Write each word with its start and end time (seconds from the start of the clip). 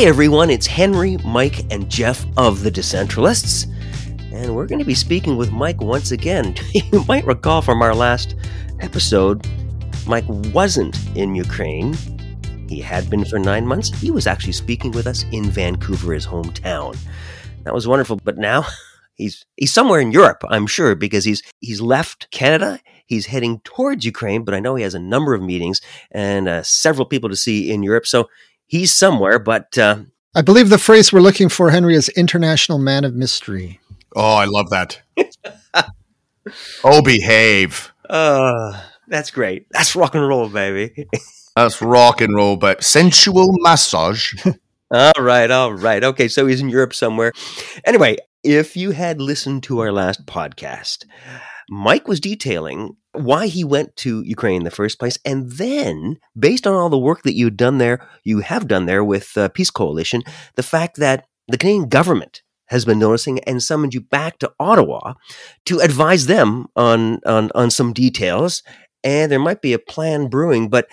Hey 0.00 0.06
everyone, 0.06 0.48
it's 0.48 0.66
Henry, 0.66 1.18
Mike, 1.26 1.70
and 1.70 1.90
Jeff 1.90 2.24
of 2.38 2.62
the 2.62 2.70
Decentralists. 2.70 3.66
And 4.32 4.56
we're 4.56 4.66
going 4.66 4.78
to 4.78 4.84
be 4.86 4.94
speaking 4.94 5.36
with 5.36 5.52
Mike 5.52 5.82
once 5.82 6.10
again. 6.10 6.54
you 6.72 7.04
might 7.06 7.26
recall 7.26 7.60
from 7.60 7.82
our 7.82 7.94
last 7.94 8.34
episode, 8.80 9.46
Mike 10.06 10.24
wasn't 10.26 10.98
in 11.14 11.34
Ukraine. 11.34 11.92
He 12.66 12.80
had 12.80 13.10
been 13.10 13.26
for 13.26 13.38
nine 13.38 13.66
months. 13.66 13.90
He 14.00 14.10
was 14.10 14.26
actually 14.26 14.54
speaking 14.54 14.90
with 14.92 15.06
us 15.06 15.26
in 15.32 15.50
Vancouver, 15.50 16.14
his 16.14 16.26
hometown. 16.26 16.96
That 17.64 17.74
was 17.74 17.86
wonderful. 17.86 18.16
But 18.24 18.38
now 18.38 18.64
he's 19.16 19.44
he's 19.58 19.74
somewhere 19.74 20.00
in 20.00 20.12
Europe, 20.12 20.42
I'm 20.48 20.66
sure, 20.66 20.94
because 20.94 21.26
he's 21.26 21.42
he's 21.60 21.82
left 21.82 22.30
Canada. 22.30 22.80
He's 23.04 23.26
heading 23.26 23.60
towards 23.64 24.06
Ukraine, 24.06 24.44
but 24.44 24.54
I 24.54 24.60
know 24.60 24.76
he 24.76 24.82
has 24.82 24.94
a 24.94 24.98
number 24.98 25.34
of 25.34 25.42
meetings 25.42 25.82
and 26.10 26.48
uh, 26.48 26.62
several 26.62 27.04
people 27.04 27.28
to 27.28 27.36
see 27.36 27.70
in 27.70 27.82
Europe. 27.82 28.06
So 28.06 28.30
he's 28.70 28.94
somewhere, 28.94 29.38
but 29.38 29.76
uh, 29.76 29.98
I 30.34 30.42
believe 30.42 30.70
the 30.70 30.78
phrase 30.78 31.12
we're 31.12 31.20
looking 31.20 31.48
for, 31.48 31.70
Henry, 31.70 31.94
is 31.94 32.08
international 32.10 32.78
man 32.78 33.04
of 33.04 33.14
mystery. 33.14 33.80
Oh, 34.14 34.36
I 34.36 34.44
love 34.44 34.70
that. 34.70 35.02
oh, 36.84 37.02
behave. 37.02 37.92
Uh, 38.08 38.80
that's 39.08 39.32
great. 39.32 39.66
That's 39.72 39.96
rock 39.96 40.14
and 40.14 40.26
roll, 40.26 40.48
baby. 40.48 41.08
That's 41.56 41.82
rock 41.82 42.20
and 42.20 42.34
roll, 42.34 42.56
but 42.56 42.84
sensual 42.84 43.48
massage. 43.58 44.34
all 44.92 45.12
right, 45.18 45.50
all 45.50 45.72
right. 45.72 46.02
Okay, 46.02 46.28
so 46.28 46.46
he's 46.46 46.60
in 46.60 46.68
Europe 46.68 46.94
somewhere. 46.94 47.32
Anyway, 47.84 48.18
if 48.44 48.76
you 48.76 48.92
had 48.92 49.20
listened 49.20 49.64
to 49.64 49.80
our 49.80 49.90
last 49.90 50.26
podcast, 50.26 51.06
Mike 51.68 52.06
was 52.06 52.20
detailing 52.20 52.96
why 53.12 53.46
he 53.46 53.64
went 53.64 53.96
to 53.96 54.22
Ukraine 54.22 54.58
in 54.58 54.64
the 54.64 54.70
first 54.70 54.98
place, 54.98 55.18
and 55.24 55.50
then, 55.52 56.18
based 56.38 56.66
on 56.66 56.74
all 56.74 56.88
the 56.88 56.98
work 56.98 57.22
that 57.22 57.34
you've 57.34 57.56
done 57.56 57.78
there, 57.78 58.06
you 58.24 58.40
have 58.40 58.68
done 58.68 58.86
there 58.86 59.02
with 59.02 59.36
uh, 59.36 59.48
Peace 59.48 59.70
Coalition, 59.70 60.22
the 60.56 60.62
fact 60.62 60.96
that 60.96 61.26
the 61.48 61.58
Canadian 61.58 61.88
government 61.88 62.42
has 62.66 62.84
been 62.84 63.00
noticing 63.00 63.40
and 63.40 63.62
summoned 63.62 63.94
you 63.94 64.00
back 64.00 64.38
to 64.38 64.52
Ottawa 64.60 65.14
to 65.66 65.80
advise 65.80 66.26
them 66.26 66.66
on 66.76 67.20
on 67.26 67.50
on 67.54 67.70
some 67.70 67.92
details, 67.92 68.62
and 69.02 69.30
there 69.30 69.40
might 69.40 69.62
be 69.62 69.72
a 69.72 69.78
plan 69.78 70.28
brewing, 70.28 70.68
but. 70.68 70.88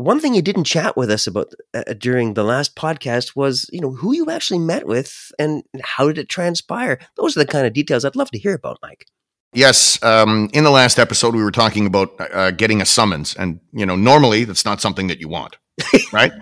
One 0.00 0.20
thing 0.20 0.32
you 0.32 0.42
didn't 0.42 0.62
chat 0.62 0.96
with 0.96 1.10
us 1.10 1.26
about 1.26 1.52
uh, 1.74 1.82
during 1.98 2.34
the 2.34 2.44
last 2.44 2.76
podcast 2.76 3.34
was, 3.34 3.68
you 3.72 3.80
know, 3.80 3.90
who 3.90 4.14
you 4.14 4.30
actually 4.30 4.60
met 4.60 4.86
with 4.86 5.32
and 5.40 5.64
how 5.82 6.06
did 6.06 6.18
it 6.18 6.28
transpire. 6.28 7.00
Those 7.16 7.36
are 7.36 7.40
the 7.40 7.50
kind 7.50 7.66
of 7.66 7.72
details 7.72 8.04
I'd 8.04 8.14
love 8.14 8.30
to 8.30 8.38
hear 8.38 8.54
about, 8.54 8.78
Mike. 8.80 9.06
Yes, 9.54 10.02
um, 10.02 10.50
in 10.52 10.64
the 10.64 10.70
last 10.70 10.98
episode, 10.98 11.34
we 11.34 11.42
were 11.42 11.50
talking 11.50 11.86
about 11.86 12.14
uh, 12.20 12.50
getting 12.50 12.82
a 12.82 12.86
summons, 12.86 13.34
and 13.34 13.60
you 13.72 13.86
know, 13.86 13.96
normally 13.96 14.44
that's 14.44 14.64
not 14.64 14.80
something 14.80 15.06
that 15.06 15.20
you 15.20 15.28
want, 15.28 15.56
right? 16.12 16.32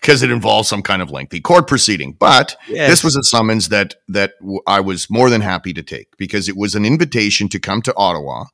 Because 0.00 0.22
it 0.22 0.30
involves 0.30 0.68
some 0.68 0.82
kind 0.82 1.02
of 1.02 1.10
lengthy 1.10 1.40
court 1.40 1.66
proceeding. 1.66 2.12
But 2.12 2.56
yes. 2.68 2.90
this 2.90 3.04
was 3.04 3.16
a 3.16 3.22
summons 3.22 3.68
that 3.68 3.96
that 4.08 4.32
w- 4.40 4.60
I 4.66 4.80
was 4.80 5.10
more 5.10 5.28
than 5.28 5.42
happy 5.42 5.74
to 5.74 5.82
take 5.82 6.16
because 6.16 6.48
it 6.48 6.56
was 6.56 6.74
an 6.74 6.86
invitation 6.86 7.48
to 7.50 7.60
come 7.60 7.82
to 7.82 7.94
Ottawa. 7.96 8.46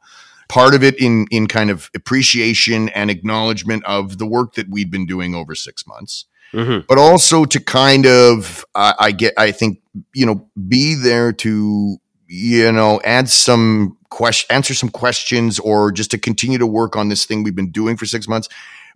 Part 0.48 0.74
of 0.74 0.82
it 0.82 1.00
in 1.00 1.26
in 1.30 1.46
kind 1.46 1.70
of 1.70 1.88
appreciation 1.94 2.88
and 2.90 3.10
acknowledgement 3.10 3.84
of 3.84 4.18
the 4.18 4.26
work 4.26 4.54
that 4.54 4.68
we'd 4.68 4.90
been 4.90 5.06
doing 5.06 5.36
over 5.36 5.54
six 5.54 5.86
months. 5.86 6.26
Mm-hmm. 6.52 6.86
But 6.88 6.98
also 6.98 7.44
to 7.44 7.60
kind 7.60 8.06
of, 8.06 8.64
uh, 8.74 8.94
I 8.98 9.12
get, 9.12 9.34
I 9.38 9.52
think, 9.52 9.80
you 10.12 10.26
know, 10.26 10.48
be 10.68 10.96
there 10.96 11.32
to 11.32 11.98
you 12.32 12.70
know, 12.70 13.00
add 13.02 13.28
some 13.28 13.98
question, 14.08 14.46
answer 14.54 14.72
some 14.72 14.88
questions, 14.88 15.58
or 15.58 15.90
just 15.90 16.12
to 16.12 16.18
continue 16.18 16.58
to 16.58 16.66
work 16.66 16.94
on 16.94 17.08
this 17.08 17.24
thing 17.24 17.42
we've 17.42 17.56
been 17.56 17.72
doing 17.72 17.96
for 17.96 18.06
six 18.06 18.28
months, 18.28 18.48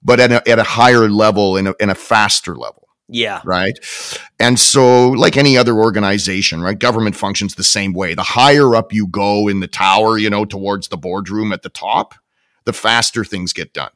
but 0.05 0.21
at 0.21 0.31
a, 0.31 0.49
at 0.49 0.61
a 0.61 0.63
higher 0.63 1.09
level 1.09 1.57
in 1.57 1.67
a, 1.67 1.75
in 1.81 1.91
a 1.91 1.97
faster 1.97 2.55
level. 2.55 2.87
Yeah. 3.09 3.43
Right. 3.45 3.77
And 4.39 4.59
so, 4.59 5.09
like 5.11 5.37
any 5.37 5.59
other 5.59 5.75
organization, 5.75 6.63
right, 6.63 6.79
government 6.79 7.17
functions 7.17 7.57
the 7.57 7.65
same 7.65 7.93
way. 7.93 8.15
The 8.15 8.23
higher 8.23 8.77
up 8.77 8.93
you 8.93 9.09
go 9.09 9.49
in 9.49 9.59
the 9.59 9.67
tower, 9.67 10.17
you 10.17 10.31
know, 10.31 10.45
towards 10.45 10.89
the 10.89 10.97
boardroom 10.97 11.53
at 11.53 11.63
the 11.63 11.69
top, 11.69 12.15
the 12.65 12.73
faster 12.73 13.25
things 13.25 13.53
get 13.53 13.73
done. 13.73 13.91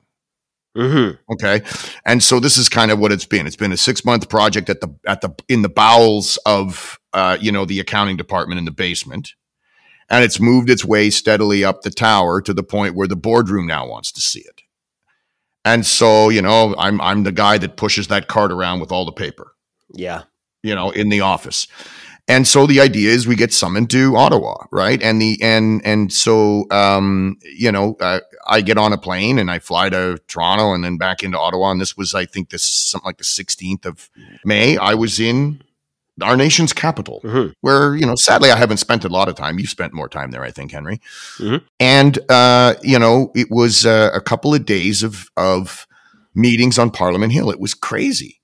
Mm-hmm. 0.76 1.32
Okay, 1.32 1.62
and 2.04 2.22
so 2.22 2.38
this 2.38 2.58
is 2.58 2.68
kind 2.68 2.90
of 2.90 2.98
what 2.98 3.12
it's 3.12 3.24
been. 3.24 3.46
It's 3.46 3.56
been 3.56 3.72
a 3.72 3.76
six 3.76 4.04
month 4.04 4.28
project 4.28 4.68
at 4.68 4.80
the 4.80 4.94
at 5.06 5.20
the 5.20 5.30
in 5.48 5.62
the 5.62 5.68
bowels 5.68 6.38
of 6.44 6.97
uh, 7.18 7.38
you 7.40 7.50
know 7.50 7.64
the 7.64 7.80
accounting 7.80 8.16
department 8.16 8.58
in 8.58 8.64
the 8.64 8.70
basement, 8.70 9.34
and 10.08 10.24
it's 10.24 10.38
moved 10.38 10.70
its 10.70 10.84
way 10.84 11.10
steadily 11.10 11.64
up 11.64 11.82
the 11.82 11.90
tower 11.90 12.40
to 12.40 12.54
the 12.54 12.62
point 12.62 12.94
where 12.94 13.08
the 13.08 13.16
boardroom 13.16 13.66
now 13.66 13.86
wants 13.88 14.12
to 14.12 14.20
see 14.20 14.40
it. 14.40 14.62
And 15.64 15.84
so 15.84 16.28
you 16.28 16.40
know, 16.40 16.74
I'm 16.78 17.00
I'm 17.00 17.24
the 17.24 17.32
guy 17.32 17.58
that 17.58 17.76
pushes 17.76 18.06
that 18.08 18.28
cart 18.28 18.52
around 18.52 18.80
with 18.80 18.92
all 18.92 19.04
the 19.04 19.12
paper. 19.12 19.54
Yeah, 19.92 20.22
you 20.62 20.74
know, 20.74 20.90
in 20.90 21.08
the 21.08 21.20
office. 21.20 21.66
And 22.30 22.46
so 22.46 22.66
the 22.66 22.80
idea 22.80 23.10
is 23.10 23.26
we 23.26 23.36
get 23.36 23.54
summoned 23.54 23.88
to 23.90 24.14
Ottawa, 24.14 24.66
right? 24.70 25.02
And 25.02 25.20
the 25.20 25.38
and 25.42 25.80
and 25.84 26.12
so 26.12 26.66
um, 26.70 27.38
you 27.42 27.72
know 27.72 27.96
uh, 28.00 28.20
I 28.46 28.60
get 28.60 28.76
on 28.76 28.92
a 28.92 28.98
plane 28.98 29.38
and 29.38 29.50
I 29.50 29.58
fly 29.58 29.88
to 29.88 30.18
Toronto 30.28 30.74
and 30.74 30.84
then 30.84 30.98
back 30.98 31.22
into 31.22 31.38
Ottawa. 31.38 31.70
And 31.70 31.80
this 31.80 31.96
was 31.96 32.14
I 32.14 32.26
think 32.26 32.50
this 32.50 32.62
something 32.62 33.06
like 33.06 33.16
the 33.16 33.24
16th 33.24 33.86
of 33.86 34.10
May. 34.44 34.76
I 34.76 34.92
was 34.92 35.18
in 35.18 35.62
our 36.22 36.36
nation's 36.36 36.72
capital, 36.72 37.20
mm-hmm. 37.24 37.52
where 37.60 37.96
you 37.96 38.06
know 38.06 38.14
sadly 38.14 38.50
I 38.50 38.56
haven't 38.56 38.78
spent 38.78 39.04
a 39.04 39.08
lot 39.08 39.28
of 39.28 39.34
time. 39.34 39.58
You've 39.58 39.68
spent 39.68 39.92
more 39.92 40.08
time 40.08 40.30
there, 40.30 40.42
I 40.42 40.50
think, 40.50 40.72
Henry. 40.72 41.00
Mm-hmm. 41.38 41.64
And 41.80 42.18
uh, 42.28 42.74
you 42.82 42.98
know 42.98 43.30
it 43.34 43.48
was 43.50 43.86
uh, 43.86 44.10
a 44.14 44.20
couple 44.20 44.54
of 44.54 44.64
days 44.64 45.02
of 45.02 45.30
of 45.36 45.86
meetings 46.34 46.78
on 46.78 46.90
Parliament 46.90 47.32
Hill. 47.32 47.50
It 47.50 47.60
was 47.60 47.74
crazy 47.74 48.38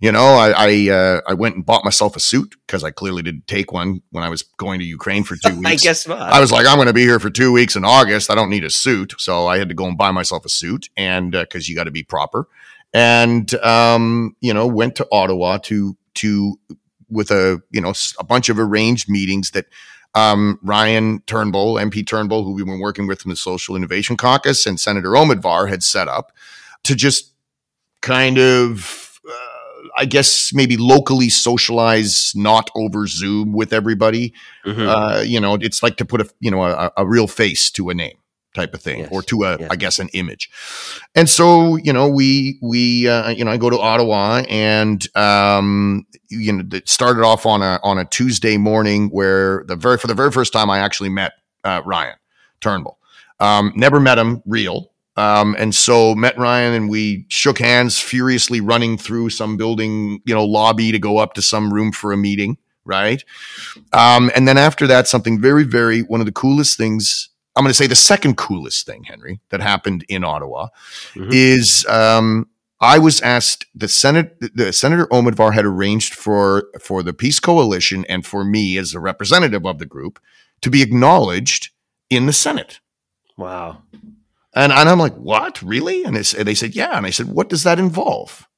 you 0.00 0.10
know, 0.10 0.24
I 0.24 0.50
I, 0.56 0.88
uh, 0.88 1.20
I 1.28 1.34
went 1.34 1.56
and 1.56 1.64
bought 1.64 1.84
myself 1.84 2.16
a 2.16 2.20
suit 2.20 2.56
because 2.66 2.82
I 2.82 2.90
clearly 2.90 3.22
didn't 3.22 3.46
take 3.46 3.70
one 3.70 4.00
when 4.10 4.24
I 4.24 4.30
was 4.30 4.42
going 4.42 4.80
to 4.80 4.84
Ukraine 4.84 5.24
for 5.24 5.36
two 5.36 5.56
weeks. 5.56 5.66
I 5.66 5.76
guess 5.76 6.08
not. 6.08 6.32
I 6.32 6.40
was 6.40 6.50
like, 6.50 6.66
I'm 6.66 6.76
going 6.76 6.86
to 6.86 6.94
be 6.94 7.02
here 7.02 7.20
for 7.20 7.28
two 7.28 7.52
weeks 7.52 7.76
in 7.76 7.84
August. 7.84 8.30
I 8.30 8.34
don't 8.34 8.48
need 8.48 8.64
a 8.64 8.70
suit, 8.70 9.14
so 9.18 9.46
I 9.46 9.58
had 9.58 9.68
to 9.68 9.74
go 9.74 9.86
and 9.86 9.98
buy 9.98 10.10
myself 10.10 10.46
a 10.46 10.48
suit, 10.48 10.88
and 10.96 11.32
because 11.32 11.64
uh, 11.64 11.68
you 11.68 11.76
got 11.76 11.84
to 11.84 11.90
be 11.90 12.02
proper, 12.02 12.48
and 12.94 13.52
um, 13.56 14.34
you 14.40 14.54
know, 14.54 14.66
went 14.66 14.96
to 14.96 15.06
Ottawa 15.12 15.58
to 15.64 15.96
to 16.14 16.58
with 17.10 17.30
a 17.30 17.60
you 17.70 17.80
know 17.80 17.92
a 18.18 18.24
bunch 18.24 18.48
of 18.48 18.58
arranged 18.58 19.08
meetings 19.08 19.50
that 19.52 19.66
um, 20.14 20.58
Ryan 20.62 21.20
Turnbull, 21.26 21.74
MP 21.74 22.06
Turnbull, 22.06 22.44
who 22.44 22.52
we've 22.52 22.66
been 22.66 22.80
working 22.80 23.06
with 23.06 23.22
from 23.22 23.30
the 23.30 23.36
Social 23.36 23.76
Innovation 23.76 24.16
Caucus, 24.16 24.66
and 24.66 24.80
Senator 24.80 25.10
Omidvar 25.10 25.68
had 25.68 25.82
set 25.82 26.08
up 26.08 26.32
to 26.84 26.94
just 26.94 27.32
kind 28.00 28.38
of 28.38 29.10
I 29.96 30.04
guess 30.04 30.52
maybe 30.52 30.76
locally 30.76 31.28
socialize, 31.28 32.32
not 32.34 32.70
over 32.74 33.06
Zoom 33.06 33.52
with 33.52 33.72
everybody. 33.72 34.32
Mm-hmm. 34.64 34.88
Uh, 34.88 35.20
you 35.20 35.40
know, 35.40 35.54
it's 35.54 35.82
like 35.82 35.96
to 35.98 36.04
put 36.04 36.20
a 36.20 36.30
you 36.40 36.50
know 36.50 36.62
a, 36.62 36.90
a 36.96 37.06
real 37.06 37.26
face 37.26 37.70
to 37.72 37.90
a 37.90 37.94
name 37.94 38.16
type 38.54 38.74
of 38.74 38.82
thing, 38.82 39.00
yes. 39.00 39.08
or 39.12 39.22
to 39.22 39.44
a 39.44 39.58
yes. 39.58 39.68
I 39.70 39.76
guess 39.76 39.98
an 39.98 40.08
image. 40.12 40.50
And 41.14 41.28
so 41.28 41.76
you 41.76 41.92
know 41.92 42.08
we 42.08 42.58
we 42.62 43.08
uh, 43.08 43.30
you 43.30 43.44
know 43.44 43.50
I 43.50 43.56
go 43.56 43.70
to 43.70 43.78
Ottawa 43.78 44.42
and 44.48 45.06
um, 45.16 46.06
you 46.28 46.52
know 46.52 46.64
it 46.72 46.88
started 46.88 47.24
off 47.24 47.46
on 47.46 47.62
a 47.62 47.80
on 47.82 47.98
a 47.98 48.04
Tuesday 48.04 48.56
morning 48.56 49.08
where 49.08 49.64
the 49.66 49.76
very 49.76 49.98
for 49.98 50.06
the 50.06 50.14
very 50.14 50.30
first 50.30 50.52
time 50.52 50.70
I 50.70 50.78
actually 50.78 51.10
met 51.10 51.32
uh, 51.64 51.82
Ryan 51.84 52.16
Turnbull. 52.60 52.98
Um, 53.40 53.72
never 53.74 53.98
met 53.98 54.18
him 54.18 54.42
real. 54.46 54.90
Um, 55.16 55.56
and 55.58 55.74
so 55.74 56.14
met 56.14 56.38
Ryan 56.38 56.74
and 56.74 56.88
we 56.88 57.26
shook 57.28 57.58
hands, 57.58 57.98
furiously 57.98 58.60
running 58.60 58.96
through 58.96 59.30
some 59.30 59.56
building, 59.56 60.20
you 60.24 60.34
know, 60.34 60.44
lobby 60.44 60.92
to 60.92 60.98
go 60.98 61.18
up 61.18 61.34
to 61.34 61.42
some 61.42 61.72
room 61.72 61.92
for 61.92 62.12
a 62.12 62.16
meeting, 62.16 62.56
right? 62.84 63.22
Um, 63.92 64.30
and 64.34 64.46
then 64.46 64.56
after 64.56 64.86
that, 64.86 65.08
something 65.08 65.40
very, 65.40 65.64
very 65.64 66.00
one 66.02 66.20
of 66.20 66.26
the 66.26 66.32
coolest 66.32 66.78
things. 66.78 67.29
I'm 67.60 67.64
going 67.64 67.72
to 67.72 67.74
say 67.74 67.86
the 67.86 67.94
second 67.94 68.38
coolest 68.38 68.86
thing, 68.86 69.04
Henry, 69.04 69.38
that 69.50 69.60
happened 69.60 70.02
in 70.08 70.24
Ottawa 70.24 70.68
mm-hmm. 71.12 71.28
is 71.30 71.84
um, 71.90 72.48
I 72.80 72.98
was 72.98 73.20
asked 73.20 73.66
the 73.74 73.86
Senate, 73.86 74.34
the 74.54 74.72
Senator 74.72 75.06
Omidvar 75.08 75.52
had 75.52 75.66
arranged 75.66 76.14
for 76.14 76.70
for 76.80 77.02
the 77.02 77.12
Peace 77.12 77.38
Coalition 77.38 78.06
and 78.08 78.24
for 78.24 78.44
me 78.44 78.78
as 78.78 78.94
a 78.94 78.98
representative 78.98 79.66
of 79.66 79.78
the 79.78 79.84
group 79.84 80.18
to 80.62 80.70
be 80.70 80.80
acknowledged 80.80 81.68
in 82.08 82.24
the 82.24 82.32
Senate. 82.32 82.80
Wow. 83.36 83.82
And, 84.54 84.72
and 84.72 84.88
I'm 84.88 84.98
like, 84.98 85.16
what? 85.16 85.60
Really? 85.60 86.02
And 86.02 86.16
they, 86.16 86.38
and 86.38 86.48
they 86.48 86.54
said, 86.54 86.74
yeah. 86.74 86.96
And 86.96 87.04
I 87.04 87.10
said, 87.10 87.28
what 87.28 87.50
does 87.50 87.62
that 87.64 87.78
involve? 87.78 88.48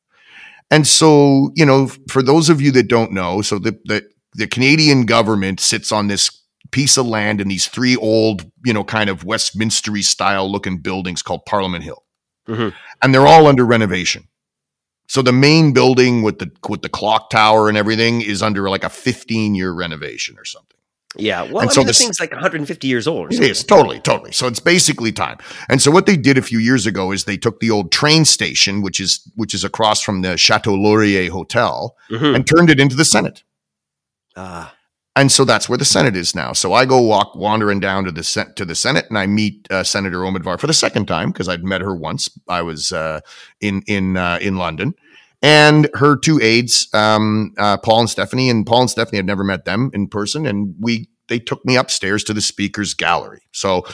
And 0.70 0.86
so, 0.86 1.50
you 1.56 1.66
know, 1.66 1.88
for 2.08 2.22
those 2.22 2.48
of 2.48 2.60
you 2.60 2.70
that 2.70 2.86
don't 2.86 3.10
know, 3.10 3.42
so 3.42 3.58
the, 3.58 3.78
the, 3.84 4.08
the 4.34 4.46
Canadian 4.46 5.06
government 5.06 5.58
sits 5.58 5.90
on 5.90 6.06
this 6.06 6.41
piece 6.72 6.96
of 6.96 7.06
land 7.06 7.40
in 7.40 7.46
these 7.48 7.68
three 7.68 7.94
old, 7.96 8.50
you 8.64 8.72
know, 8.72 8.82
kind 8.82 9.08
of 9.08 9.22
Westminstery 9.24 10.02
style 10.02 10.50
looking 10.50 10.78
buildings 10.78 11.22
called 11.22 11.44
Parliament 11.46 11.84
Hill. 11.84 12.02
Mm-hmm. 12.48 12.76
And 13.00 13.14
they're 13.14 13.26
all 13.26 13.46
under 13.46 13.64
renovation. 13.64 14.28
So 15.08 15.22
the 15.22 15.32
main 15.32 15.72
building 15.72 16.22
with 16.22 16.38
the 16.40 16.50
with 16.68 16.82
the 16.82 16.88
clock 16.88 17.30
tower 17.30 17.68
and 17.68 17.76
everything 17.78 18.20
is 18.22 18.42
under 18.42 18.68
like 18.70 18.82
a 18.84 18.88
15 18.88 19.54
year 19.54 19.70
renovation 19.72 20.36
or 20.38 20.44
something. 20.44 20.68
Yeah. 21.14 21.42
Well, 21.42 21.60
And 21.60 21.68
I 21.70 21.72
so 21.74 21.80
mean, 21.80 21.86
this- 21.88 21.98
thing's 21.98 22.18
like 22.18 22.32
150 22.32 22.88
years 22.88 23.06
old. 23.06 23.26
Or 23.26 23.36
It 23.36 23.42
is 23.42 23.62
totally, 23.62 24.00
totally. 24.00 24.32
So 24.32 24.46
it's 24.46 24.60
basically 24.60 25.12
time. 25.12 25.36
And 25.68 25.82
so 25.82 25.90
what 25.90 26.06
they 26.06 26.16
did 26.16 26.38
a 26.38 26.42
few 26.42 26.58
years 26.58 26.86
ago 26.86 27.12
is 27.12 27.24
they 27.24 27.36
took 27.36 27.60
the 27.60 27.70
old 27.70 27.92
train 27.92 28.24
station, 28.24 28.80
which 28.80 28.98
is 28.98 29.20
which 29.36 29.52
is 29.52 29.62
across 29.64 30.00
from 30.00 30.22
the 30.22 30.38
Chateau 30.38 30.72
Laurier 30.74 31.30
Hotel, 31.30 31.94
Mhm. 32.10 32.34
and 32.34 32.46
turned 32.46 32.70
it 32.70 32.80
into 32.80 32.96
the 32.96 33.04
Senate. 33.04 33.42
Ah, 34.36 34.74
And 35.14 35.30
so 35.30 35.44
that's 35.44 35.68
where 35.68 35.76
the 35.76 35.84
Senate 35.84 36.16
is 36.16 36.34
now. 36.34 36.54
So 36.54 36.72
I 36.72 36.86
go 36.86 37.00
walk 37.00 37.34
wandering 37.34 37.80
down 37.80 38.04
to 38.04 38.12
the 38.12 38.24
Sen- 38.24 38.54
to 38.54 38.64
the 38.64 38.74
Senate, 38.74 39.06
and 39.10 39.18
I 39.18 39.26
meet 39.26 39.70
uh, 39.70 39.84
Senator 39.84 40.18
Omidvar 40.18 40.58
for 40.58 40.66
the 40.66 40.72
second 40.72 41.06
time 41.06 41.30
because 41.30 41.48
I'd 41.48 41.64
met 41.64 41.82
her 41.82 41.94
once. 41.94 42.30
I 42.48 42.62
was 42.62 42.92
uh, 42.92 43.20
in 43.60 43.82
in 43.86 44.16
uh, 44.16 44.38
in 44.40 44.56
London, 44.56 44.94
and 45.42 45.90
her 45.94 46.16
two 46.16 46.40
aides, 46.40 46.88
um, 46.94 47.52
uh, 47.58 47.76
Paul 47.76 48.00
and 48.00 48.10
Stephanie. 48.10 48.48
And 48.48 48.64
Paul 48.64 48.82
and 48.82 48.90
Stephanie 48.90 49.18
had 49.18 49.26
never 49.26 49.44
met 49.44 49.66
them 49.66 49.90
in 49.92 50.08
person, 50.08 50.46
and 50.46 50.74
we 50.80 51.10
they 51.28 51.38
took 51.38 51.62
me 51.66 51.76
upstairs 51.76 52.24
to 52.24 52.32
the 52.32 52.42
speaker's 52.42 52.94
gallery. 52.94 53.42
So. 53.52 53.84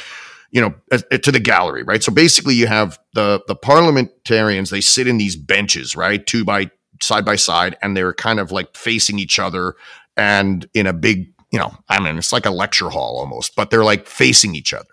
You 0.50 0.62
know, 0.62 0.99
to 1.11 1.31
the 1.31 1.41
gallery, 1.41 1.82
right? 1.82 2.03
So 2.03 2.11
basically, 2.11 2.55
you 2.55 2.69
have 2.69 2.99
the 3.12 3.43
the 3.49 3.55
parliamentarians. 3.55 4.70
They 4.70 4.81
sit 4.81 5.06
in 5.06 5.19
these 5.19 5.37
benches, 5.37 5.94
right, 5.94 6.26
two 6.26 6.43
by 6.43 6.70
side 7.03 7.26
by 7.26 7.37
side, 7.37 7.76
and 7.82 7.94
they're 7.94 8.15
kind 8.15 8.41
of 8.41 8.50
like 8.50 8.75
facing 8.75 9.19
each 9.19 9.38
other 9.38 9.75
and 10.19 10.69
in 10.75 10.87
a 10.87 10.93
big, 10.93 11.32
you 11.50 11.59
know, 11.59 11.73
I 11.88 12.00
mean, 12.00 12.19
it's 12.19 12.32
like 12.32 12.44
a 12.47 12.50
lecture 12.50 12.91
hall 12.91 13.19
almost, 13.19 13.56
but 13.56 13.70
they're 13.70 13.85
like 13.85 14.06
facing 14.06 14.55
each 14.55 14.75
other, 14.75 14.88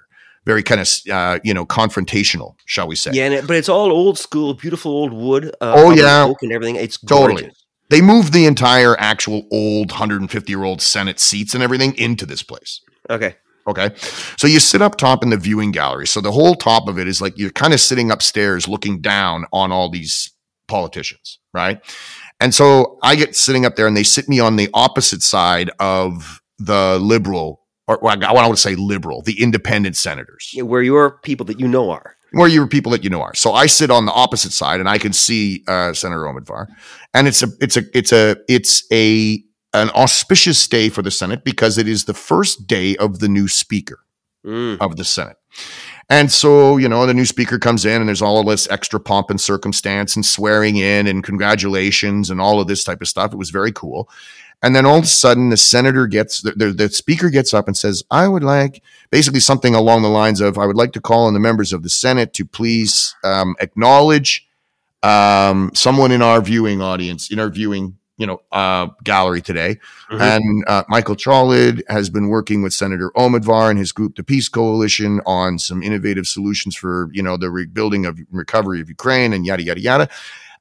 very 0.46 0.64
kind 0.64 0.80
of, 0.80 0.88
uh, 1.12 1.40
you 1.44 1.54
know, 1.54 1.66
confrontational, 1.66 2.56
shall 2.66 2.88
we 2.88 2.96
say? 2.96 3.12
yeah, 3.14 3.26
and 3.26 3.34
it, 3.34 3.48
but 3.48 3.58
it's 3.58 3.68
all 3.70 3.92
old 3.92 4.18
school, 4.18 4.54
beautiful 4.54 4.92
old 4.92 5.12
wood. 5.12 5.48
Uh, 5.60 5.74
Oh, 5.76 5.92
yeah. 5.92 6.24
oak 6.24 6.42
and 6.44 6.52
everything. 6.54 6.76
It's 6.78 6.98
Totally. 6.98 7.52
They 7.90 8.02
moved 8.02 8.34
the 8.34 8.46
entire 8.46 8.96
actual 9.00 9.46
old 9.52 9.92
150 9.92 10.52
year 10.52 10.64
old 10.64 10.82
Senate 10.82 11.20
seats 11.20 11.54
and 11.54 11.62
everything 11.62 11.96
into 11.98 12.26
this 12.26 12.42
place. 12.42 12.82
Okay. 13.10 13.36
Okay. 13.68 13.92
So 14.38 14.48
you 14.48 14.60
sit 14.60 14.82
up 14.82 14.96
top 14.96 15.24
in 15.24 15.30
the 15.32 15.38
viewing 15.38 15.72
gallery. 15.72 16.08
So 16.08 16.22
the 16.22 16.32
whole 16.32 16.56
top 16.56 16.88
of 16.88 16.98
it 17.00 17.08
is 17.08 17.22
like 17.22 17.38
you're 17.38 17.52
kind 17.52 17.74
of 17.74 17.80
sitting 17.80 18.12
upstairs 18.12 18.68
looking 18.68 19.02
down 19.02 19.46
on 19.52 19.72
all 19.72 19.90
these 19.90 20.32
politicians, 20.68 21.40
right? 21.54 21.80
And 22.40 22.54
so 22.54 22.98
I 23.02 23.16
get 23.16 23.36
sitting 23.36 23.66
up 23.66 23.76
there 23.76 23.88
and 23.88 23.96
they 23.96 24.04
sit 24.04 24.28
me 24.28 24.40
on 24.40 24.56
the 24.58 24.70
opposite 24.74 25.22
side 25.24 25.72
of 25.80 26.42
the 26.60 27.00
liberal, 27.00 27.62
or 27.88 28.00
well, 28.02 28.18
I 28.24 28.32
want 28.34 28.52
to 28.54 28.58
say 28.62 28.76
liberal, 28.76 29.22
the 29.22 29.42
independent 29.42 29.96
senators, 29.96 30.52
Yeah, 30.54 30.64
where 30.64 30.82
your 30.82 31.20
people 31.20 31.46
that 31.48 31.60
you 31.60 31.68
know 31.68 31.90
are. 31.92 32.16
where 32.32 32.50
your 32.50 32.68
people 32.68 32.92
that 32.92 33.04
you 33.04 33.10
know 33.10 33.22
are. 33.22 33.34
So 33.36 33.54
I 33.54 33.66
sit 33.68 33.90
on 33.90 34.06
the 34.06 34.12
opposite 34.12 34.52
side 34.52 34.80
and 34.82 34.90
I 34.90 34.98
can 34.98 35.14
see 35.14 35.64
uh, 35.68 35.94
Senator 35.94 36.24
Omidvar. 36.24 36.68
And 37.14 37.28
it's 37.28 37.42
a, 37.44 37.48
it's 37.62 37.78
a, 37.78 37.84
it's 37.94 38.12
a, 38.12 38.36
it's 38.50 38.84
a, 38.92 39.42
an 39.74 39.90
auspicious 39.92 40.68
day 40.68 40.90
for 40.90 41.02
the 41.02 41.12
Senate 41.12 41.44
because 41.46 41.78
it 41.78 41.88
is 41.88 42.04
the 42.06 42.14
first 42.14 42.68
day 42.68 42.96
of 42.98 43.20
the 43.20 43.28
new 43.30 43.48
speaker 43.48 44.00
Mm. 44.46 44.78
of 44.80 44.96
the 44.96 45.04
Senate. 45.04 45.38
And 46.10 46.32
so, 46.32 46.78
you 46.78 46.88
know, 46.88 47.06
the 47.06 47.14
new 47.14 47.26
speaker 47.26 47.58
comes 47.58 47.86
in 47.86 48.00
and 48.00 48.08
there's 48.08 48.22
all 48.22 48.40
of 48.40 48.46
this 48.46 48.70
extra 48.70 49.00
pomp 49.00 49.32
and 49.32 49.42
circumstance 49.42 50.16
and 50.16 50.26
swearing 50.26 50.78
in 50.78 51.08
and 51.08 51.24
congratulations 51.24 52.30
and 52.30 52.40
all 52.40 52.62
of 52.62 52.68
this 52.68 52.84
type 52.84 53.02
of 53.02 53.08
stuff. 53.08 53.34
It 53.34 53.38
was 53.38 53.50
very 53.50 53.72
cool. 53.72 54.08
And 54.62 54.76
then 54.76 54.86
all 54.86 54.98
of 54.98 55.04
a 55.04 55.08
sudden, 55.08 55.50
the 55.50 55.58
senator 55.58 56.08
gets, 56.08 56.42
the, 56.42 56.52
the, 56.52 56.72
the 56.72 56.90
speaker 56.90 57.30
gets 57.30 57.54
up 57.54 57.68
and 57.68 57.76
says, 57.76 58.04
I 58.10 58.28
would 58.28 58.44
like 58.44 58.84
basically 59.10 59.40
something 59.40 59.76
along 59.76 60.04
the 60.04 60.10
lines 60.10 60.42
of, 60.42 60.58
I 60.58 60.66
would 60.66 60.78
like 60.78 60.94
to 60.94 61.02
call 61.02 61.26
on 61.26 61.34
the 61.34 61.40
members 61.40 61.74
of 61.74 61.84
the 61.84 61.90
Senate 61.90 62.34
to 62.34 62.46
please 62.46 63.16
um, 63.24 63.56
acknowledge 63.60 64.48
um, 65.04 65.72
someone 65.74 66.12
in 66.12 66.22
our 66.22 66.42
viewing 66.42 66.82
audience, 66.82 67.32
in 67.32 67.40
our 67.40 67.50
viewing, 67.50 67.98
you 68.18 68.26
know, 68.26 68.42
uh, 68.52 68.88
gallery 69.04 69.42
today. 69.42 69.78
Mhm. 70.10 70.22
And 70.22 70.64
uh, 70.68 70.84
Michael 70.88 71.16
Cholid 71.16 71.82
has 71.90 72.10
been 72.10 72.30
working 72.30 72.62
with 72.62 72.74
Senator 72.74 73.12
Omidvar 73.18 73.70
and 73.70 73.78
his 73.78 73.92
group, 73.92 74.16
the 74.16 74.24
Peace 74.24 74.48
Coalition, 74.48 75.20
on 75.26 75.60
some 75.60 75.84
innovative 75.84 76.26
solutions 76.26 76.76
for, 76.76 77.10
you 77.12 77.22
know, 77.22 77.36
the 77.38 77.50
rebuilding 77.50 78.06
of 78.06 78.20
recovery 78.32 78.80
of 78.80 78.88
Ukraine 78.90 79.34
and 79.34 79.46
yada, 79.46 79.64
yada, 79.64 79.82
yada. 79.82 80.10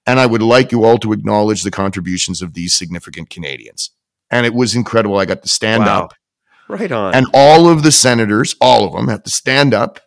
And 0.07 0.19
I 0.21 0.27
would 0.27 0.43
like 0.43 0.73
you 0.73 0.85
all 0.85 0.99
to 0.99 1.13
acknowledge 1.13 1.63
the 1.63 1.71
contributions 1.71 2.43
of 2.43 2.55
these 2.55 2.75
significant 2.75 3.31
Canadians. 3.31 3.91
And 4.31 4.45
it 4.47 4.53
was 4.55 4.75
incredible. 4.75 5.19
I 5.19 5.25
got 5.25 5.43
to 5.43 5.49
stand 5.49 5.85
Wow. 5.85 6.05
up 6.05 6.15
Right 6.69 6.91
on. 6.93 7.15
and 7.15 7.27
all 7.33 7.69
of 7.69 7.83
the 7.85 7.93
senators, 7.93 8.57
all 8.61 8.85
of 8.87 8.93
them, 8.95 9.09
had 9.09 9.25
to 9.25 9.31
stand 9.31 9.73
up 9.75 10.01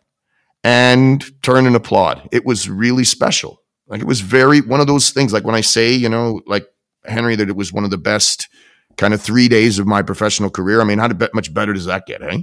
and 0.64 1.24
turn 1.42 1.66
and 1.66 1.76
applaud. 1.76 2.28
It 2.32 2.44
was 2.44 2.68
really 2.68 3.04
special. 3.04 3.62
Like 3.86 4.00
it 4.00 4.06
was 4.06 4.20
very 4.20 4.60
one 4.60 4.80
of 4.80 4.86
those 4.86 5.10
things. 5.10 5.32
Like 5.32 5.44
when 5.44 5.54
I 5.54 5.62
say, 5.62 5.92
you 5.92 6.08
know, 6.08 6.42
like 6.46 6.66
Henry, 7.04 7.36
that 7.36 7.48
it 7.48 7.56
was 7.56 7.72
one 7.72 7.84
of 7.84 7.90
the 7.90 7.98
best 7.98 8.48
kind 8.96 9.14
of 9.14 9.20
three 9.22 9.48
days 9.48 9.78
of 9.78 9.86
my 9.86 10.02
professional 10.02 10.50
career. 10.50 10.80
I 10.80 10.84
mean, 10.84 10.98
how 10.98 11.08
much 11.34 11.52
better 11.54 11.72
does 11.72 11.84
that 11.86 12.06
get, 12.06 12.22
eh? 12.22 12.38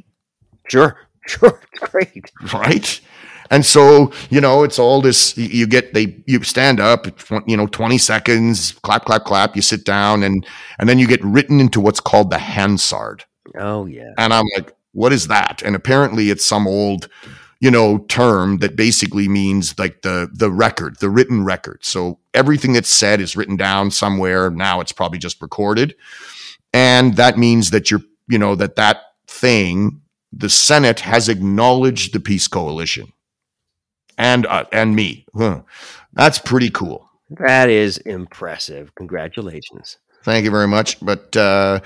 sure. 0.69 0.97
Sure. 1.27 1.59
Great. 1.79 2.29
Right. 2.53 3.01
And 3.49 3.65
so, 3.65 4.11
you 4.29 4.39
know, 4.39 4.61
it's 4.63 4.77
all 4.77 5.01
this 5.01 5.35
you- 5.35 5.49
you 5.49 5.65
get 5.67 5.91
they 5.95 6.21
you 6.27 6.43
stand 6.43 6.79
up, 6.79 7.07
you 7.47 7.57
know, 7.57 7.65
20 7.65 7.97
seconds, 7.97 8.73
clap, 8.83 9.05
clap, 9.05 9.23
clap, 9.25 9.55
you 9.55 9.63
sit 9.63 9.85
down 9.85 10.21
and 10.21 10.45
and 10.77 10.87
then 10.87 10.99
you 10.99 11.07
get 11.07 11.23
written 11.23 11.59
into 11.59 11.81
what's 11.81 11.99
called 11.99 12.29
the 12.29 12.37
Hansard. 12.37 13.23
Oh, 13.57 13.87
yeah. 13.87 14.11
And 14.19 14.33
I'm 14.33 14.45
like, 14.55 14.75
what 14.91 15.11
is 15.11 15.27
that? 15.27 15.63
And 15.65 15.75
apparently 15.75 16.29
it's 16.29 16.45
some 16.45 16.67
old, 16.67 17.07
you 17.59 17.71
know, 17.71 17.99
term 18.07 18.59
that 18.59 18.75
basically 18.75 19.27
means 19.27 19.77
like 19.79 20.03
the 20.03 20.29
the 20.31 20.51
record, 20.51 20.97
the 20.99 21.09
written 21.09 21.43
record. 21.43 21.79
So 21.83 22.19
everything 22.35 22.73
that's 22.73 22.93
said 22.93 23.19
is 23.21 23.35
written 23.35 23.55
down 23.57 23.91
somewhere. 23.91 24.49
Now 24.51 24.81
it's 24.81 24.91
probably 24.91 25.17
just 25.19 25.41
recorded. 25.41 25.95
And 26.73 27.15
that 27.15 27.37
means 27.37 27.71
that 27.71 27.89
you're, 27.89 28.01
you 28.27 28.37
know, 28.37 28.55
that 28.55 28.75
that 28.75 29.01
thing, 29.27 30.01
the 30.31 30.49
Senate 30.49 30.99
has 30.99 31.29
acknowledged 31.29 32.13
the 32.13 32.19
peace 32.19 32.47
coalition 32.47 33.13
and 34.17 34.45
uh, 34.45 34.65
and 34.71 34.95
me. 34.95 35.25
Huh. 35.35 35.61
That's 36.13 36.39
pretty 36.39 36.69
cool. 36.69 37.09
That 37.29 37.69
is 37.69 37.97
impressive. 37.99 38.93
Congratulations. 38.95 39.97
Thank 40.23 40.43
you 40.45 40.51
very 40.51 40.67
much. 40.67 40.99
But 41.03 41.35
uh, 41.35 41.79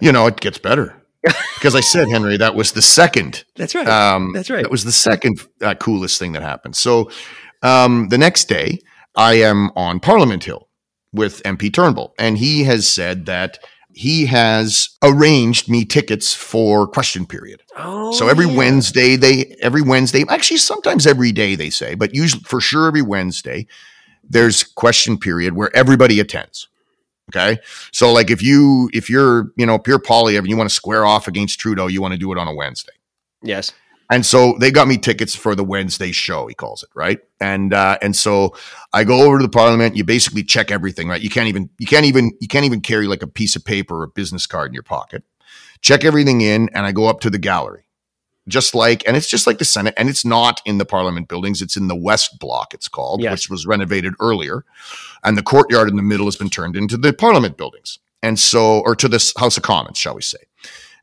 you 0.00 0.12
know, 0.12 0.26
it 0.26 0.40
gets 0.40 0.58
better. 0.58 1.00
Because 1.54 1.74
I 1.74 1.80
said, 1.80 2.08
Henry, 2.10 2.36
that 2.36 2.54
was 2.54 2.72
the 2.72 2.82
second 2.82 3.44
That's 3.56 3.74
right. 3.74 3.88
um, 3.88 4.32
That's 4.34 4.50
right. 4.50 4.64
That 4.64 4.70
was 4.70 4.84
the 4.84 4.92
second 4.92 5.40
uh, 5.62 5.74
coolest 5.74 6.18
thing 6.18 6.32
that 6.32 6.42
happened. 6.42 6.76
So 6.76 7.10
um, 7.62 8.08
the 8.10 8.18
next 8.18 8.50
day, 8.50 8.80
I 9.16 9.34
am 9.34 9.70
on 9.76 10.00
Parliament 10.00 10.44
Hill 10.44 10.68
with 11.12 11.42
MP 11.44 11.72
Turnbull, 11.72 12.14
and 12.18 12.38
he 12.38 12.64
has 12.64 12.86
said 12.86 13.26
that 13.26 13.58
he 13.92 14.26
has 14.26 14.88
arranged 15.02 15.68
me 15.68 15.84
tickets 15.84 16.34
for 16.34 16.86
question 16.86 17.24
period. 17.24 17.62
oh, 17.76 18.12
so 18.12 18.28
every 18.28 18.46
yeah. 18.46 18.56
Wednesday, 18.56 19.16
they 19.16 19.56
every 19.60 19.82
Wednesday, 19.82 20.24
actually 20.28 20.56
sometimes 20.56 21.06
every 21.06 21.30
day 21.30 21.54
they 21.54 21.70
say, 21.70 21.94
but 21.94 22.14
usually 22.14 22.42
for 22.42 22.60
sure 22.60 22.88
every 22.88 23.02
Wednesday, 23.02 23.66
there's 24.28 24.64
question 24.64 25.16
period 25.16 25.54
where 25.54 25.74
everybody 25.76 26.18
attends. 26.18 26.68
Okay. 27.30 27.58
So 27.92 28.12
like 28.12 28.30
if 28.30 28.42
you 28.42 28.90
if 28.92 29.08
you're, 29.08 29.52
you 29.56 29.64
know, 29.64 29.78
Pierre 29.78 29.98
Poilievre 29.98 30.38
and 30.38 30.48
you 30.48 30.56
want 30.56 30.68
to 30.68 30.74
square 30.74 31.06
off 31.06 31.28
against 31.28 31.58
Trudeau, 31.58 31.86
you 31.86 32.02
want 32.02 32.12
to 32.12 32.18
do 32.18 32.32
it 32.32 32.38
on 32.38 32.48
a 32.48 32.54
Wednesday. 32.54 32.92
Yes. 33.42 33.72
And 34.10 34.24
so 34.24 34.56
they 34.60 34.70
got 34.70 34.86
me 34.86 34.98
tickets 34.98 35.34
for 35.34 35.54
the 35.54 35.64
Wednesday 35.64 36.12
show, 36.12 36.46
he 36.46 36.54
calls 36.54 36.82
it, 36.82 36.90
right? 36.94 37.20
And 37.40 37.72
uh, 37.72 37.98
and 38.02 38.14
so 38.14 38.54
I 38.92 39.04
go 39.04 39.22
over 39.26 39.38
to 39.38 39.42
the 39.42 39.48
parliament. 39.50 39.96
You 39.96 40.04
basically 40.04 40.44
check 40.44 40.70
everything, 40.70 41.08
right? 41.08 41.20
You 41.20 41.30
can't 41.30 41.48
even 41.48 41.70
you 41.78 41.86
can't 41.86 42.04
even 42.04 42.32
you 42.40 42.48
can't 42.48 42.64
even 42.66 42.80
carry 42.80 43.06
like 43.06 43.22
a 43.22 43.26
piece 43.26 43.56
of 43.56 43.64
paper 43.64 44.00
or 44.00 44.04
a 44.04 44.08
business 44.08 44.46
card 44.46 44.68
in 44.68 44.74
your 44.74 44.82
pocket. 44.82 45.24
Check 45.80 46.04
everything 46.04 46.40
in, 46.42 46.68
and 46.74 46.84
I 46.86 46.92
go 46.92 47.06
up 47.06 47.20
to 47.20 47.30
the 47.30 47.38
gallery, 47.38 47.84
just 48.48 48.74
like, 48.74 49.02
and 49.06 49.16
it's 49.16 49.28
just 49.28 49.46
like 49.46 49.58
the 49.58 49.64
Senate, 49.64 49.94
and 49.96 50.08
it's 50.08 50.24
not 50.24 50.60
in 50.64 50.78
the 50.78 50.84
Parliament 50.86 51.28
buildings. 51.28 51.60
It's 51.62 51.76
in 51.76 51.88
the 51.88 51.96
West 51.96 52.38
Block. 52.38 52.72
It's 52.74 52.88
called, 52.88 53.20
Yes. 53.22 53.32
which 53.32 53.50
was 53.50 53.66
renovated 53.66 54.14
earlier, 54.20 54.64
and 55.22 55.36
the 55.36 55.42
courtyard 55.42 55.88
in 55.88 55.96
the 55.96 56.02
middle 56.02 56.26
has 56.26 56.36
been 56.36 56.50
turned 56.50 56.76
into 56.76 56.96
the 56.96 57.12
Parliament 57.12 57.56
buildings, 57.56 57.98
and 58.22 58.38
so 58.38 58.80
or 58.80 58.94
to 58.96 59.08
this 59.08 59.32
House 59.38 59.56
of 59.56 59.62
Commons, 59.62 59.98
shall 59.98 60.14
we 60.14 60.22
say? 60.22 60.38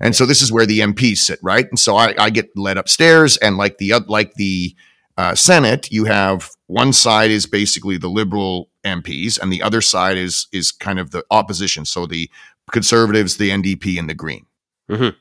And 0.01 0.15
so 0.15 0.25
this 0.25 0.41
is 0.41 0.51
where 0.51 0.65
the 0.65 0.79
MPs 0.79 1.17
sit, 1.17 1.39
right? 1.43 1.67
And 1.69 1.79
so 1.79 1.95
I, 1.95 2.15
I 2.17 2.29
get 2.31 2.49
led 2.55 2.77
upstairs, 2.77 3.37
and 3.37 3.55
like 3.55 3.77
the 3.77 3.93
like 4.07 4.33
the 4.33 4.75
uh, 5.17 5.35
Senate, 5.35 5.91
you 5.91 6.05
have 6.05 6.49
one 6.67 6.91
side 6.91 7.29
is 7.29 7.45
basically 7.45 7.97
the 7.97 8.09
liberal 8.09 8.69
MPs, 8.83 9.39
and 9.39 9.53
the 9.53 9.61
other 9.61 9.79
side 9.81 10.17
is 10.17 10.47
is 10.51 10.71
kind 10.71 10.99
of 10.99 11.11
the 11.11 11.23
opposition. 11.29 11.85
So 11.85 12.05
the 12.07 12.29
conservatives, 12.71 13.37
the 13.37 13.51
NDP, 13.51 13.99
and 13.99 14.09
the 14.09 14.15
Green. 14.15 14.45
Mhm. 14.89 15.15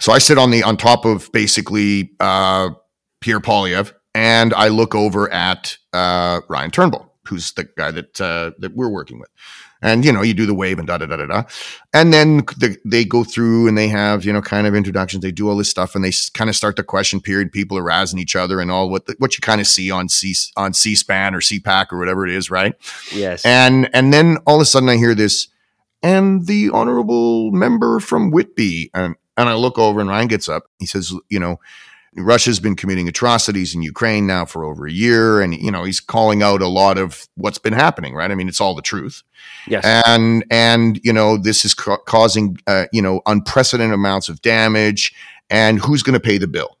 So 0.00 0.12
I 0.12 0.18
sit 0.18 0.38
on 0.38 0.50
the 0.50 0.62
on 0.62 0.76
top 0.76 1.04
of 1.04 1.30
basically 1.32 2.12
uh, 2.20 2.70
Pierre 3.20 3.40
Poilievre, 3.40 3.92
and 4.14 4.54
I 4.54 4.68
look 4.68 4.94
over 4.94 5.32
at 5.32 5.76
uh, 5.92 6.40
Ryan 6.48 6.70
Turnbull, 6.70 7.11
who's 7.26 7.52
the 7.52 7.64
guy 7.76 7.90
that 7.90 8.20
uh, 8.20 8.52
that 8.58 8.74
we're 8.74 8.88
working 8.88 9.18
with. 9.18 9.30
And 9.84 10.04
you 10.04 10.12
know, 10.12 10.22
you 10.22 10.32
do 10.32 10.46
the 10.46 10.54
wave 10.54 10.78
and 10.78 10.86
da 10.86 10.98
da 10.98 11.06
da 11.06 11.16
da 11.16 11.26
da, 11.26 11.42
and 11.92 12.12
then 12.12 12.38
the, 12.58 12.76
they 12.84 13.04
go 13.04 13.24
through 13.24 13.66
and 13.66 13.76
they 13.76 13.88
have 13.88 14.24
you 14.24 14.32
know 14.32 14.40
kind 14.40 14.66
of 14.66 14.74
introductions. 14.74 15.22
They 15.22 15.32
do 15.32 15.48
all 15.48 15.56
this 15.56 15.68
stuff, 15.68 15.94
and 15.94 16.04
they 16.04 16.12
kind 16.34 16.48
of 16.48 16.54
start 16.54 16.76
the 16.76 16.84
question 16.84 17.20
period. 17.20 17.50
People 17.50 17.76
are 17.76 17.82
razzing 17.82 18.20
each 18.20 18.36
other 18.36 18.60
and 18.60 18.70
all 18.70 18.88
what 18.90 19.06
the, 19.06 19.16
what 19.18 19.36
you 19.36 19.40
kind 19.40 19.60
of 19.60 19.66
see 19.66 19.90
on 19.90 20.08
C 20.08 20.34
on 20.56 20.72
C-SPAN 20.72 21.34
or 21.34 21.40
CPAC 21.40 21.92
or 21.92 21.98
whatever 21.98 22.26
it 22.26 22.32
is, 22.32 22.50
right? 22.50 22.74
Yes. 23.12 23.44
And 23.44 23.90
and 23.92 24.12
then 24.12 24.38
all 24.46 24.56
of 24.56 24.62
a 24.62 24.66
sudden 24.66 24.88
I 24.88 24.96
hear 24.96 25.14
this, 25.16 25.48
and 26.02 26.46
the 26.46 26.70
honorable 26.70 27.50
member 27.50 27.98
from 27.98 28.30
Whitby, 28.30 28.90
and 28.94 29.16
And 29.36 29.48
I 29.48 29.54
look 29.54 29.78
over 29.78 30.00
and 30.00 30.10
Ryan 30.10 30.28
gets 30.28 30.48
up. 30.48 30.64
He 30.78 30.86
says, 30.86 31.12
you 31.28 31.40
know, 31.40 31.58
Russia's 32.16 32.60
been 32.60 32.76
committing 32.76 33.08
atrocities 33.08 33.74
in 33.74 33.82
Ukraine 33.82 34.26
now 34.26 34.44
for 34.44 34.64
over 34.64 34.86
a 34.86 34.92
year. 34.92 35.40
And, 35.40 35.54
you 35.54 35.70
know, 35.70 35.84
he's 35.84 36.00
calling 36.00 36.42
out 36.42 36.60
a 36.60 36.68
lot 36.68 36.98
of 36.98 37.26
what's 37.36 37.58
been 37.58 37.72
happening, 37.72 38.14
right? 38.14 38.30
I 38.30 38.34
mean, 38.34 38.48
it's 38.48 38.60
all 38.60 38.74
the 38.74 38.82
truth. 38.82 39.22
Yes. 39.66 39.82
And, 40.06 40.44
and, 40.50 41.00
you 41.02 41.12
know, 41.12 41.38
this 41.38 41.64
is 41.64 41.72
ca- 41.72 41.96
causing, 41.98 42.58
uh, 42.66 42.86
you 42.92 43.00
know, 43.00 43.22
unprecedented 43.26 43.94
amounts 43.94 44.28
of 44.28 44.42
damage. 44.42 45.14
And 45.48 45.78
who's 45.78 46.02
going 46.02 46.14
to 46.14 46.20
pay 46.20 46.38
the 46.38 46.46
bill? 46.46 46.76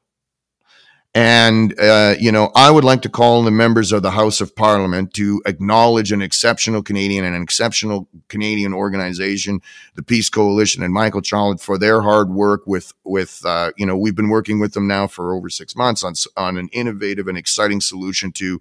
And, 1.14 1.78
uh, 1.78 2.14
you 2.18 2.32
know, 2.32 2.50
I 2.54 2.70
would 2.70 2.84
like 2.84 3.02
to 3.02 3.10
call 3.10 3.38
on 3.38 3.44
the 3.44 3.50
members 3.50 3.92
of 3.92 4.02
the 4.02 4.12
House 4.12 4.40
of 4.40 4.56
Parliament 4.56 5.12
to 5.14 5.42
acknowledge 5.44 6.10
an 6.10 6.22
exceptional 6.22 6.82
Canadian 6.82 7.26
and 7.26 7.36
an 7.36 7.42
exceptional 7.42 8.08
Canadian 8.28 8.72
organization, 8.72 9.60
the 9.94 10.02
Peace 10.02 10.30
Coalition, 10.30 10.82
and 10.82 10.94
Michael 10.94 11.20
Charlotte 11.20 11.60
for 11.60 11.76
their 11.76 12.00
hard 12.00 12.30
work 12.30 12.62
with, 12.66 12.94
with, 13.04 13.42
uh, 13.44 13.72
you 13.76 13.84
know, 13.84 13.94
we've 13.94 14.14
been 14.14 14.30
working 14.30 14.58
with 14.58 14.72
them 14.72 14.86
now 14.86 15.06
for 15.06 15.34
over 15.34 15.50
six 15.50 15.76
months 15.76 16.02
on, 16.02 16.14
on 16.38 16.56
an 16.56 16.68
innovative 16.72 17.28
and 17.28 17.36
exciting 17.36 17.82
solution 17.82 18.32
to 18.32 18.58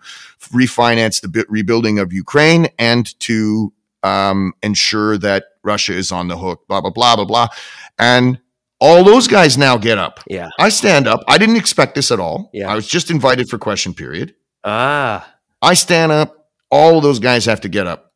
refinance 0.49 1.21
the 1.21 1.45
rebuilding 1.47 1.99
of 1.99 2.11
Ukraine 2.11 2.67
and 2.77 3.17
to, 3.21 3.71
um, 4.03 4.53
ensure 4.61 5.17
that 5.17 5.45
Russia 5.63 5.93
is 5.93 6.11
on 6.11 6.27
the 6.27 6.37
hook, 6.37 6.67
blah, 6.67 6.81
blah, 6.81 6.89
blah, 6.89 7.15
blah, 7.15 7.25
blah. 7.25 7.47
And 7.97 8.41
all 8.81 9.03
those 9.03 9.27
guys 9.27 9.57
now 9.57 9.77
get 9.77 9.97
up. 9.97 10.19
yeah. 10.27 10.49
I 10.59 10.69
stand 10.69 11.07
up. 11.07 11.21
I 11.27 11.37
didn't 11.37 11.55
expect 11.57 11.95
this 11.95 12.11
at 12.11 12.19
all. 12.19 12.49
Yeah. 12.51 12.69
I 12.69 12.75
was 12.75 12.87
just 12.87 13.11
invited 13.11 13.47
for 13.47 13.57
question 13.59 13.93
period. 13.93 14.33
Ah. 14.63 15.35
I 15.61 15.75
stand 15.75 16.11
up. 16.11 16.49
All 16.71 16.97
of 16.97 17.03
those 17.03 17.19
guys 17.19 17.45
have 17.45 17.61
to 17.61 17.69
get 17.69 17.85
up 17.85 18.11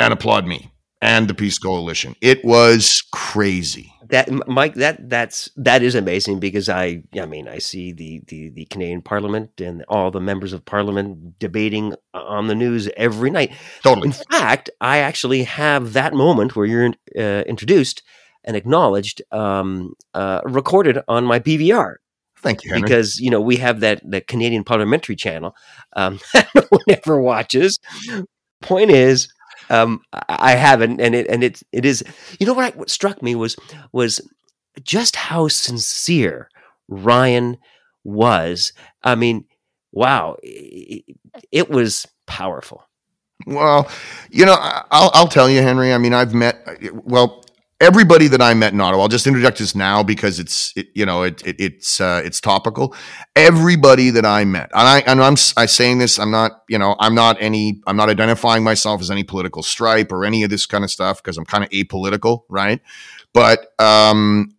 and 0.00 0.12
applaud 0.12 0.46
me 0.46 0.72
and 1.02 1.28
the 1.28 1.34
Peace 1.34 1.58
Coalition. 1.58 2.14
It 2.22 2.44
was 2.44 3.02
crazy. 3.12 3.92
That 4.08 4.28
Mike, 4.46 4.74
that 4.74 5.08
that's 5.08 5.50
that 5.56 5.82
is 5.82 5.94
amazing 5.94 6.38
because 6.38 6.68
I, 6.68 7.02
I 7.18 7.24
mean, 7.26 7.48
I 7.48 7.58
see 7.58 7.92
the 7.92 8.20
the 8.28 8.50
the 8.50 8.64
Canadian 8.66 9.02
Parliament 9.02 9.60
and 9.60 9.84
all 9.88 10.10
the 10.10 10.20
members 10.20 10.52
of 10.52 10.64
Parliament 10.64 11.38
debating 11.38 11.94
on 12.12 12.46
the 12.46 12.54
news 12.54 12.88
every 12.96 13.30
night. 13.30 13.52
Totally. 13.82 14.08
In 14.08 14.12
fact, 14.12 14.70
I 14.80 14.98
actually 14.98 15.44
have 15.44 15.94
that 15.94 16.14
moment 16.14 16.54
where 16.54 16.66
you're 16.66 16.92
uh, 17.18 17.42
introduced 17.46 18.02
and 18.44 18.56
acknowledged, 18.56 19.22
um, 19.30 19.94
uh, 20.14 20.40
recorded 20.44 20.98
on 21.08 21.24
my 21.24 21.38
PVR 21.38 21.96
Thank 22.42 22.64
you, 22.64 22.72
Henry. 22.72 22.82
because 22.82 23.20
you 23.20 23.30
know 23.30 23.40
we 23.40 23.56
have 23.56 23.80
that 23.80 24.02
the 24.04 24.20
Canadian 24.20 24.64
Parliamentary 24.64 25.16
Channel. 25.16 25.54
Um, 25.94 26.18
no 26.54 26.62
one 26.68 26.82
ever 26.88 27.20
watches. 27.20 27.78
Point 28.60 28.90
is, 28.90 29.28
um, 29.70 30.00
I 30.12 30.24
I 30.28 30.50
haven't, 30.52 31.00
and 31.00 31.14
it 31.14 31.28
and 31.28 31.44
it 31.44 31.62
it 31.72 31.84
is. 31.84 32.02
You 32.40 32.46
know 32.46 32.54
what, 32.54 32.74
I, 32.74 32.76
what 32.76 32.90
struck 32.90 33.22
me 33.22 33.34
was 33.34 33.56
was 33.92 34.20
just 34.82 35.14
how 35.14 35.48
sincere 35.48 36.48
Ryan 36.88 37.58
was. 38.02 38.72
I 39.04 39.14
mean, 39.14 39.44
wow, 39.92 40.36
it, 40.42 41.04
it 41.52 41.70
was 41.70 42.06
powerful. 42.26 42.82
Well, 43.46 43.88
you 44.30 44.46
know, 44.46 44.56
I'll, 44.58 45.10
I'll 45.14 45.28
tell 45.28 45.48
you, 45.48 45.62
Henry. 45.62 45.92
I 45.92 45.98
mean, 45.98 46.14
I've 46.14 46.32
met, 46.32 46.64
well, 46.92 47.41
everybody 47.82 48.28
that 48.28 48.40
I 48.40 48.54
met 48.54 48.72
in 48.72 48.80
Ottawa. 48.80 49.02
I'll 49.02 49.08
just 49.08 49.26
introduce 49.26 49.58
this 49.58 49.74
now 49.74 50.04
because 50.04 50.38
it's, 50.38 50.72
it, 50.76 50.86
you 50.94 51.04
know, 51.04 51.24
it, 51.24 51.44
it, 51.44 51.56
it's, 51.58 52.00
uh, 52.00 52.22
it's 52.24 52.40
topical. 52.40 52.94
Everybody 53.34 54.10
that 54.10 54.24
I 54.24 54.44
met, 54.44 54.70
and 54.72 54.86
I, 54.88 55.00
and 55.00 55.20
I'm, 55.20 55.34
I 55.56 55.66
saying 55.66 55.98
this, 55.98 56.16
I'm 56.20 56.30
not, 56.30 56.62
you 56.68 56.78
know, 56.78 56.94
I'm 57.00 57.16
not 57.16 57.36
any, 57.40 57.80
I'm 57.88 57.96
not 57.96 58.08
identifying 58.08 58.62
myself 58.62 59.00
as 59.00 59.10
any 59.10 59.24
political 59.24 59.64
stripe 59.64 60.12
or 60.12 60.24
any 60.24 60.44
of 60.44 60.50
this 60.50 60.64
kind 60.64 60.84
of 60.84 60.92
stuff 60.92 61.20
because 61.20 61.36
I'm 61.36 61.44
kind 61.44 61.64
of 61.64 61.70
apolitical, 61.70 62.42
right? 62.48 62.80
But, 63.34 63.66
um, 63.80 64.54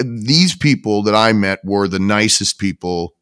these 0.00 0.56
people 0.56 1.04
that 1.04 1.14
I 1.14 1.32
met 1.32 1.60
were 1.64 1.86
the 1.86 2.00
nicest 2.00 2.58
people 2.58 3.14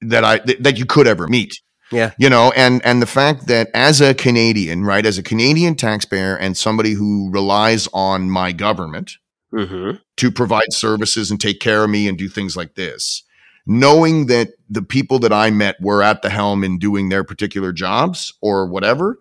that 0.00 0.24
I, 0.24 0.38
that, 0.38 0.64
that 0.64 0.78
you 0.78 0.84
could 0.84 1.06
ever 1.06 1.28
meet 1.28 1.60
Yeah, 1.92 2.12
you 2.18 2.30
know 2.30 2.52
and 2.56 2.84
and 2.84 3.00
the 3.00 3.06
fact 3.06 3.46
that 3.46 3.68
as 3.74 4.00
a 4.00 4.14
canadian 4.14 4.84
right 4.84 5.04
as 5.04 5.18
a 5.18 5.22
canadian 5.22 5.74
taxpayer 5.74 6.36
and 6.36 6.56
somebody 6.56 6.92
who 6.92 7.30
relies 7.30 7.88
on 7.92 8.30
my 8.30 8.52
government 8.52 9.18
mm-hmm. 9.52 9.98
to 10.16 10.30
provide 10.30 10.72
services 10.72 11.30
and 11.30 11.40
take 11.40 11.60
care 11.60 11.84
of 11.84 11.90
me 11.90 12.08
and 12.08 12.16
do 12.16 12.28
things 12.28 12.56
like 12.56 12.74
this 12.74 13.22
knowing 13.66 14.26
that 14.26 14.48
the 14.68 14.82
people 14.82 15.18
that 15.18 15.32
i 15.32 15.50
met 15.50 15.76
were 15.80 16.02
at 16.02 16.22
the 16.22 16.30
helm 16.30 16.64
in 16.64 16.78
doing 16.78 17.10
their 17.10 17.22
particular 17.22 17.72
jobs 17.72 18.32
or 18.40 18.66
whatever 18.66 19.18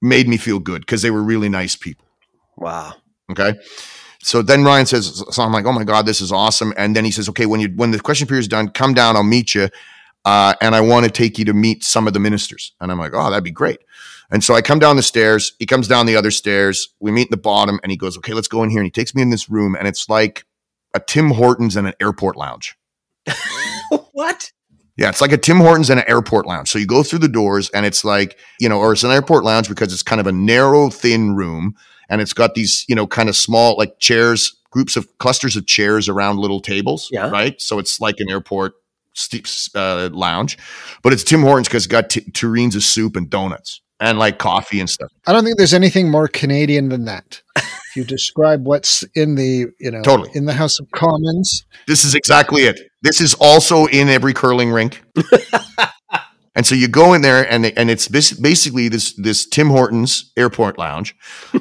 made 0.00 0.26
me 0.26 0.36
feel 0.36 0.58
good 0.58 0.80
because 0.80 1.02
they 1.02 1.10
were 1.10 1.22
really 1.22 1.48
nice 1.48 1.76
people 1.76 2.06
wow. 2.56 2.94
Okay. 3.30 3.54
So 4.22 4.42
then 4.42 4.64
Ryan 4.64 4.86
says, 4.86 5.22
so 5.30 5.42
I'm 5.42 5.52
like, 5.52 5.66
oh 5.66 5.72
my 5.72 5.84
God, 5.84 6.06
this 6.06 6.20
is 6.20 6.32
awesome. 6.32 6.72
And 6.76 6.96
then 6.96 7.04
he 7.04 7.10
says, 7.10 7.28
okay, 7.28 7.46
when 7.46 7.60
you 7.60 7.68
when 7.76 7.90
the 7.90 8.00
question 8.00 8.26
period 8.26 8.40
is 8.40 8.48
done, 8.48 8.68
come 8.68 8.94
down, 8.94 9.16
I'll 9.16 9.22
meet 9.22 9.54
you. 9.54 9.68
Uh, 10.26 10.54
and 10.60 10.74
I 10.74 10.80
want 10.80 11.04
to 11.06 11.10
take 11.10 11.38
you 11.38 11.44
to 11.44 11.54
meet 11.54 11.84
some 11.84 12.08
of 12.08 12.12
the 12.12 12.18
ministers. 12.18 12.72
And 12.80 12.90
I'm 12.90 12.98
like, 12.98 13.12
oh, 13.14 13.30
that'd 13.30 13.44
be 13.44 13.52
great. 13.52 13.78
And 14.28 14.42
so 14.42 14.54
I 14.54 14.60
come 14.60 14.80
down 14.80 14.96
the 14.96 15.02
stairs. 15.02 15.52
He 15.60 15.66
comes 15.66 15.86
down 15.86 16.06
the 16.06 16.16
other 16.16 16.32
stairs. 16.32 16.88
We 16.98 17.12
meet 17.12 17.28
in 17.28 17.30
the 17.30 17.36
bottom 17.36 17.78
and 17.84 17.92
he 17.92 17.96
goes, 17.96 18.18
okay, 18.18 18.32
let's 18.32 18.48
go 18.48 18.64
in 18.64 18.70
here. 18.70 18.80
And 18.80 18.86
he 18.86 18.90
takes 18.90 19.14
me 19.14 19.22
in 19.22 19.30
this 19.30 19.48
room 19.48 19.76
and 19.76 19.86
it's 19.86 20.08
like 20.08 20.44
a 20.94 21.00
Tim 21.00 21.30
Hortons 21.30 21.76
and 21.76 21.86
an 21.86 21.94
airport 22.00 22.36
lounge. 22.36 22.76
what? 24.12 24.50
Yeah, 24.96 25.10
it's 25.10 25.20
like 25.20 25.30
a 25.30 25.38
Tim 25.38 25.58
Hortons 25.58 25.90
and 25.90 26.00
an 26.00 26.08
airport 26.08 26.44
lounge. 26.44 26.70
So 26.70 26.80
you 26.80 26.86
go 26.86 27.04
through 27.04 27.20
the 27.20 27.28
doors 27.28 27.70
and 27.70 27.86
it's 27.86 28.04
like, 28.04 28.36
you 28.58 28.68
know, 28.68 28.80
or 28.80 28.94
it's 28.94 29.04
an 29.04 29.12
airport 29.12 29.44
lounge 29.44 29.68
because 29.68 29.92
it's 29.92 30.02
kind 30.02 30.20
of 30.20 30.26
a 30.26 30.32
narrow, 30.32 30.90
thin 30.90 31.36
room 31.36 31.76
and 32.08 32.20
it's 32.20 32.32
got 32.32 32.54
these, 32.54 32.84
you 32.88 32.96
know, 32.96 33.06
kind 33.06 33.28
of 33.28 33.36
small 33.36 33.76
like 33.76 34.00
chairs, 34.00 34.56
groups 34.70 34.96
of 34.96 35.06
clusters 35.18 35.54
of 35.54 35.66
chairs 35.66 36.08
around 36.08 36.38
little 36.38 36.60
tables. 36.60 37.10
Yeah. 37.12 37.28
Right. 37.28 37.60
So 37.60 37.78
it's 37.78 38.00
like 38.00 38.18
an 38.18 38.28
airport 38.28 38.74
steep, 39.16 39.46
uh, 39.74 40.10
lounge, 40.12 40.58
but 41.02 41.12
it's 41.12 41.24
Tim 41.24 41.42
Hortons 41.42 41.68
because 41.68 41.84
it's 41.84 41.92
got 41.92 42.10
t- 42.10 42.20
tureens 42.32 42.76
of 42.76 42.82
soup 42.82 43.16
and 43.16 43.28
donuts 43.28 43.80
and 43.98 44.18
like 44.18 44.38
coffee 44.38 44.80
and 44.80 44.88
stuff. 44.88 45.10
I 45.26 45.32
don't 45.32 45.44
think 45.44 45.56
there's 45.56 45.74
anything 45.74 46.10
more 46.10 46.28
Canadian 46.28 46.88
than 46.88 47.06
that. 47.06 47.42
If 47.56 47.96
you 47.96 48.04
describe 48.04 48.66
what's 48.66 49.02
in 49.14 49.34
the, 49.34 49.66
you 49.80 49.90
know, 49.90 50.02
Totally. 50.02 50.30
in 50.34 50.44
the 50.44 50.52
House 50.52 50.78
of 50.78 50.90
Commons, 50.90 51.64
This 51.86 52.04
is 52.04 52.14
exactly 52.14 52.62
it. 52.62 52.80
This 53.02 53.20
is 53.20 53.34
also 53.34 53.86
in 53.86 54.08
every 54.08 54.34
curling 54.34 54.70
rink. 54.70 55.02
and 56.54 56.66
so 56.66 56.74
you 56.74 56.88
go 56.88 57.14
in 57.14 57.22
there 57.22 57.50
and 57.50 57.66
and 57.66 57.90
it's 57.90 58.08
basically 58.08 58.88
this 58.88 59.14
this 59.14 59.46
Tim 59.46 59.68
Hortons 59.68 60.32
airport 60.36 60.78
lounge 60.78 61.14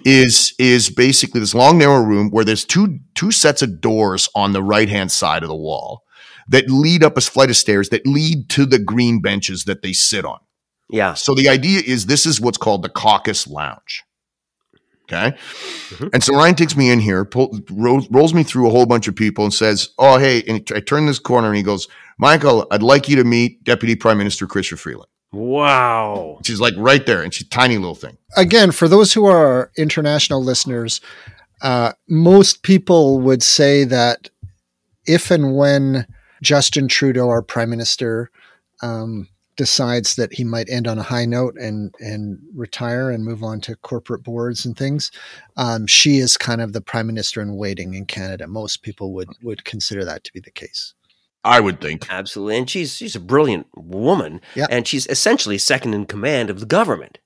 is 0.03 0.53
is 0.59 0.89
basically 0.89 1.39
this 1.39 1.53
long 1.53 1.77
narrow 1.77 2.01
room 2.01 2.29
where 2.31 2.43
there's 2.43 2.65
two 2.65 2.99
two 3.13 3.31
sets 3.31 3.61
of 3.61 3.79
doors 3.79 4.27
on 4.35 4.53
the 4.53 4.63
right-hand 4.63 5.11
side 5.11 5.43
of 5.43 5.49
the 5.49 5.55
wall 5.55 6.01
that 6.47 6.69
lead 6.69 7.03
up 7.03 7.17
a 7.17 7.21
flight 7.21 7.49
of 7.49 7.57
stairs 7.57 7.89
that 7.89 8.05
lead 8.05 8.49
to 8.49 8.65
the 8.65 8.79
green 8.79 9.21
benches 9.21 9.63
that 9.65 9.81
they 9.81 9.93
sit 9.93 10.25
on. 10.25 10.39
Yeah. 10.89 11.13
So 11.15 11.33
the 11.33 11.49
idea 11.49 11.81
is 11.85 12.05
this 12.05 12.25
is 12.25 12.39
what's 12.39 12.57
called 12.57 12.83
the 12.83 12.89
caucus 12.89 13.47
lounge. 13.47 14.03
Okay. 15.11 15.37
Mhm. 15.91 16.09
And 16.13 16.23
so 16.23 16.33
Ryan 16.35 16.55
takes 16.55 16.75
me 16.75 16.89
in 16.89 16.99
here, 16.99 17.25
pull, 17.25 17.59
rolls, 17.71 18.07
rolls 18.09 18.33
me 18.33 18.43
through 18.43 18.67
a 18.67 18.71
whole 18.71 18.85
bunch 18.87 19.07
of 19.07 19.15
people 19.15 19.43
and 19.43 19.53
says, 19.53 19.89
Oh, 19.99 20.17
hey, 20.17 20.41
and 20.47 20.67
I 20.75 20.79
turn 20.79 21.05
this 21.05 21.19
corner 21.19 21.47
and 21.47 21.57
he 21.57 21.63
goes, 21.63 21.87
Michael, 22.17 22.65
I'd 22.71 22.81
like 22.81 23.07
you 23.07 23.15
to 23.17 23.23
meet 23.23 23.63
Deputy 23.63 23.95
Prime 23.95 24.17
Minister 24.17 24.47
Chrystia 24.47 24.79
Freeland. 24.79 25.09
Wow. 25.31 26.39
She's 26.43 26.59
like 26.59 26.73
right 26.77 27.05
there 27.05 27.21
and 27.21 27.33
she's 27.33 27.45
a 27.45 27.49
tiny 27.49 27.77
little 27.77 27.93
thing. 27.95 28.17
again, 28.37 28.71
for 28.71 28.87
those 28.87 29.13
who 29.13 29.25
are 29.25 29.71
international 29.77 30.43
listeners, 30.43 31.01
uh, 31.61 31.91
most 32.09 32.63
people 32.63 33.19
would 33.21 33.43
say 33.43 33.83
that 33.83 34.29
if 35.05 35.29
and 35.29 35.55
when 35.55 36.07
Justin 36.45 36.87
Trudeau, 36.87 37.27
our 37.29 37.41
prime 37.41 37.69
minister, 37.71 38.29
um, 38.81 39.27
decides 39.57 40.15
that 40.15 40.33
he 40.33 40.43
might 40.43 40.69
end 40.69 40.85
on 40.87 40.99
a 40.99 41.03
high 41.03 41.25
note 41.25 41.55
and 41.57 41.93
and 41.99 42.37
retire 42.53 43.09
and 43.09 43.23
move 43.25 43.41
on 43.41 43.61
to 43.61 43.75
corporate 43.77 44.23
boards 44.23 44.65
and 44.65 44.77
things, 44.77 45.11
um, 45.57 45.87
she 45.87 46.17
is 46.17 46.37
kind 46.37 46.61
of 46.61 46.73
the 46.73 46.81
prime 46.81 47.07
minister 47.07 47.41
in 47.41 47.55
waiting 47.55 47.93
in 47.93 48.05
Canada. 48.05 48.47
Most 48.47 48.83
people 48.83 49.13
would 49.13 49.29
would 49.41 49.65
consider 49.65 50.05
that 50.05 50.23
to 50.25 50.31
be 50.33 50.39
the 50.39 50.51
case. 50.51 50.93
I 51.43 51.59
would 51.59 51.79
think. 51.79 52.07
Absolutely. 52.09 52.57
And 52.57 52.69
she's 52.69 52.95
she's 52.95 53.15
a 53.15 53.19
brilliant 53.19 53.67
woman. 53.75 54.41
Yeah. 54.55 54.67
And 54.69 54.87
she's 54.87 55.07
essentially 55.07 55.57
second 55.57 55.93
in 55.93 56.05
command 56.05 56.49
of 56.49 56.59
the 56.59 56.65
government. 56.65 57.17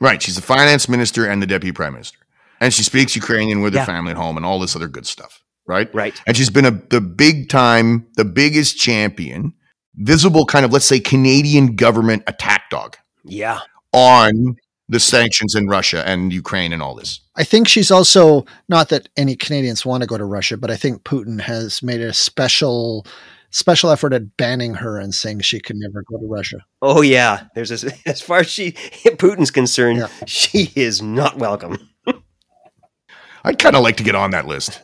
Right. 0.00 0.20
She's 0.22 0.36
the 0.36 0.42
finance 0.42 0.88
minister 0.88 1.26
and 1.26 1.40
the 1.42 1.46
deputy 1.46 1.72
prime 1.72 1.92
minister. 1.92 2.18
And 2.60 2.72
she 2.72 2.82
speaks 2.82 3.14
Ukrainian 3.14 3.60
with 3.62 3.74
Yeah. 3.74 3.80
her 3.80 3.86
family 3.86 4.12
at 4.12 4.16
home 4.16 4.36
and 4.36 4.46
all 4.46 4.58
this 4.58 4.74
other 4.74 4.88
good 4.88 5.06
stuff. 5.06 5.43
Right. 5.66 5.92
Right. 5.94 6.20
And 6.26 6.36
she's 6.36 6.50
been 6.50 6.66
a 6.66 6.70
the 6.70 7.00
big 7.00 7.48
time, 7.48 8.06
the 8.16 8.24
biggest 8.24 8.78
champion, 8.78 9.54
visible 9.96 10.44
kind 10.46 10.64
of, 10.64 10.72
let's 10.72 10.84
say, 10.84 11.00
Canadian 11.00 11.74
government 11.76 12.22
attack 12.26 12.68
dog 12.70 12.96
Yeah. 13.24 13.60
on 13.92 14.56
the 14.90 15.00
sanctions 15.00 15.54
in 15.54 15.66
Russia 15.66 16.06
and 16.06 16.30
Ukraine 16.32 16.72
and 16.74 16.82
all 16.82 16.94
this. 16.94 17.20
I 17.36 17.44
think 17.44 17.66
she's 17.68 17.90
also 17.90 18.44
not 18.68 18.90
that 18.90 19.08
any 19.16 19.34
Canadians 19.36 19.86
want 19.86 20.02
to 20.02 20.06
go 20.06 20.18
to 20.18 20.24
Russia, 20.26 20.58
but 20.58 20.70
I 20.70 20.76
think 20.76 21.02
Putin 21.04 21.40
has 21.40 21.82
made 21.82 22.00
a 22.02 22.12
special 22.12 23.06
special 23.50 23.88
effort 23.90 24.12
at 24.12 24.36
banning 24.36 24.74
her 24.74 24.98
and 24.98 25.14
saying 25.14 25.40
she 25.40 25.60
can 25.60 25.78
never 25.78 26.02
go 26.02 26.18
to 26.18 26.26
Russia. 26.26 26.58
Oh 26.82 27.00
yeah. 27.00 27.44
There's 27.54 27.70
a, 27.84 27.90
as 28.06 28.20
far 28.20 28.40
as 28.40 28.50
she 28.50 28.72
Putin's 29.16 29.50
concerned, 29.50 29.98
Yeah. 29.98 30.08
she 30.26 30.70
is 30.76 31.00
not 31.00 31.38
welcome. 31.38 31.78
I'd 33.44 33.58
kind 33.58 33.76
of 33.76 33.82
like 33.82 33.96
to 33.98 34.02
get 34.02 34.14
on 34.14 34.30
that 34.32 34.46
list. 34.46 34.82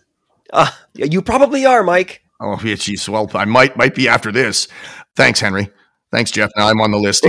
Uh, 0.53 0.71
you 0.95 1.23
probably 1.23 1.65
are, 1.67 1.83
Mike. 1.83 2.23
Oh, 2.41 2.59
yeah, 2.65 2.75
geez. 2.75 3.09
Well, 3.09 3.31
I 3.35 3.45
might 3.45 3.77
might 3.77 3.95
be 3.95 4.09
after 4.09 4.33
this. 4.33 4.67
Thanks, 5.17 5.41
Henry. 5.41 5.69
Thanks, 6.11 6.31
Jeff. 6.31 6.51
Now 6.57 6.69
I'm 6.69 6.81
on 6.81 6.91
the 6.91 6.99
list. 6.99 7.27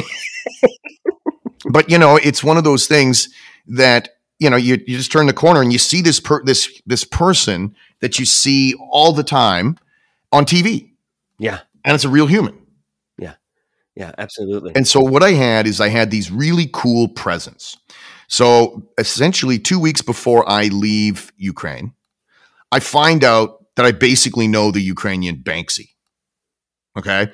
but 1.72 1.90
you 1.90 1.98
know, 1.98 2.18
it's 2.18 2.44
one 2.44 2.58
of 2.58 2.63
those 2.63 2.88
things 2.88 3.30
that 3.68 4.10
you 4.40 4.50
know 4.50 4.58
you, 4.58 4.75
you 4.88 4.98
just 4.98 5.12
turn 5.12 5.28
the 5.28 5.34
corner 5.34 5.62
and 5.62 5.72
you 5.72 5.80
see 5.80 6.01
this 6.01 6.20
per, 6.20 6.44
this 6.44 6.82
this 6.86 7.04
person 7.04 7.75
that 8.00 8.18
you 8.20 8.25
see 8.25 8.74
all 8.90 9.13
the 9.13 9.24
time 9.24 9.78
on 10.32 10.46
TV, 10.46 10.90
Yeah, 11.38 11.60
and 11.86 11.94
it's 11.94 12.06
a 12.06 12.10
real 12.10 12.25
human. 12.25 12.58
yeah, 13.20 13.34
yeah, 13.96 14.13
absolutely. 14.18 14.72
And 14.75 14.88
so 14.88 15.00
what 15.01 15.22
I 15.24 15.32
had 15.32 15.68
is 15.68 15.80
I 15.82 15.90
had 15.90 16.10
these 16.10 16.32
really 16.32 16.70
cool 16.74 17.10
presents. 17.10 17.78
So 18.28 18.88
essentially, 18.98 19.60
two 19.60 19.78
weeks 19.78 20.01
before 20.01 20.50
I 20.50 20.68
leave 20.70 21.32
Ukraine, 21.38 21.94
I 22.72 22.80
find 22.80 23.24
out 23.24 23.66
that 23.75 23.86
I 23.86 23.92
basically 23.92 24.48
know 24.48 24.72
the 24.72 24.82
Ukrainian 24.82 25.38
Banksy. 25.38 25.90
Okay. 26.98 27.30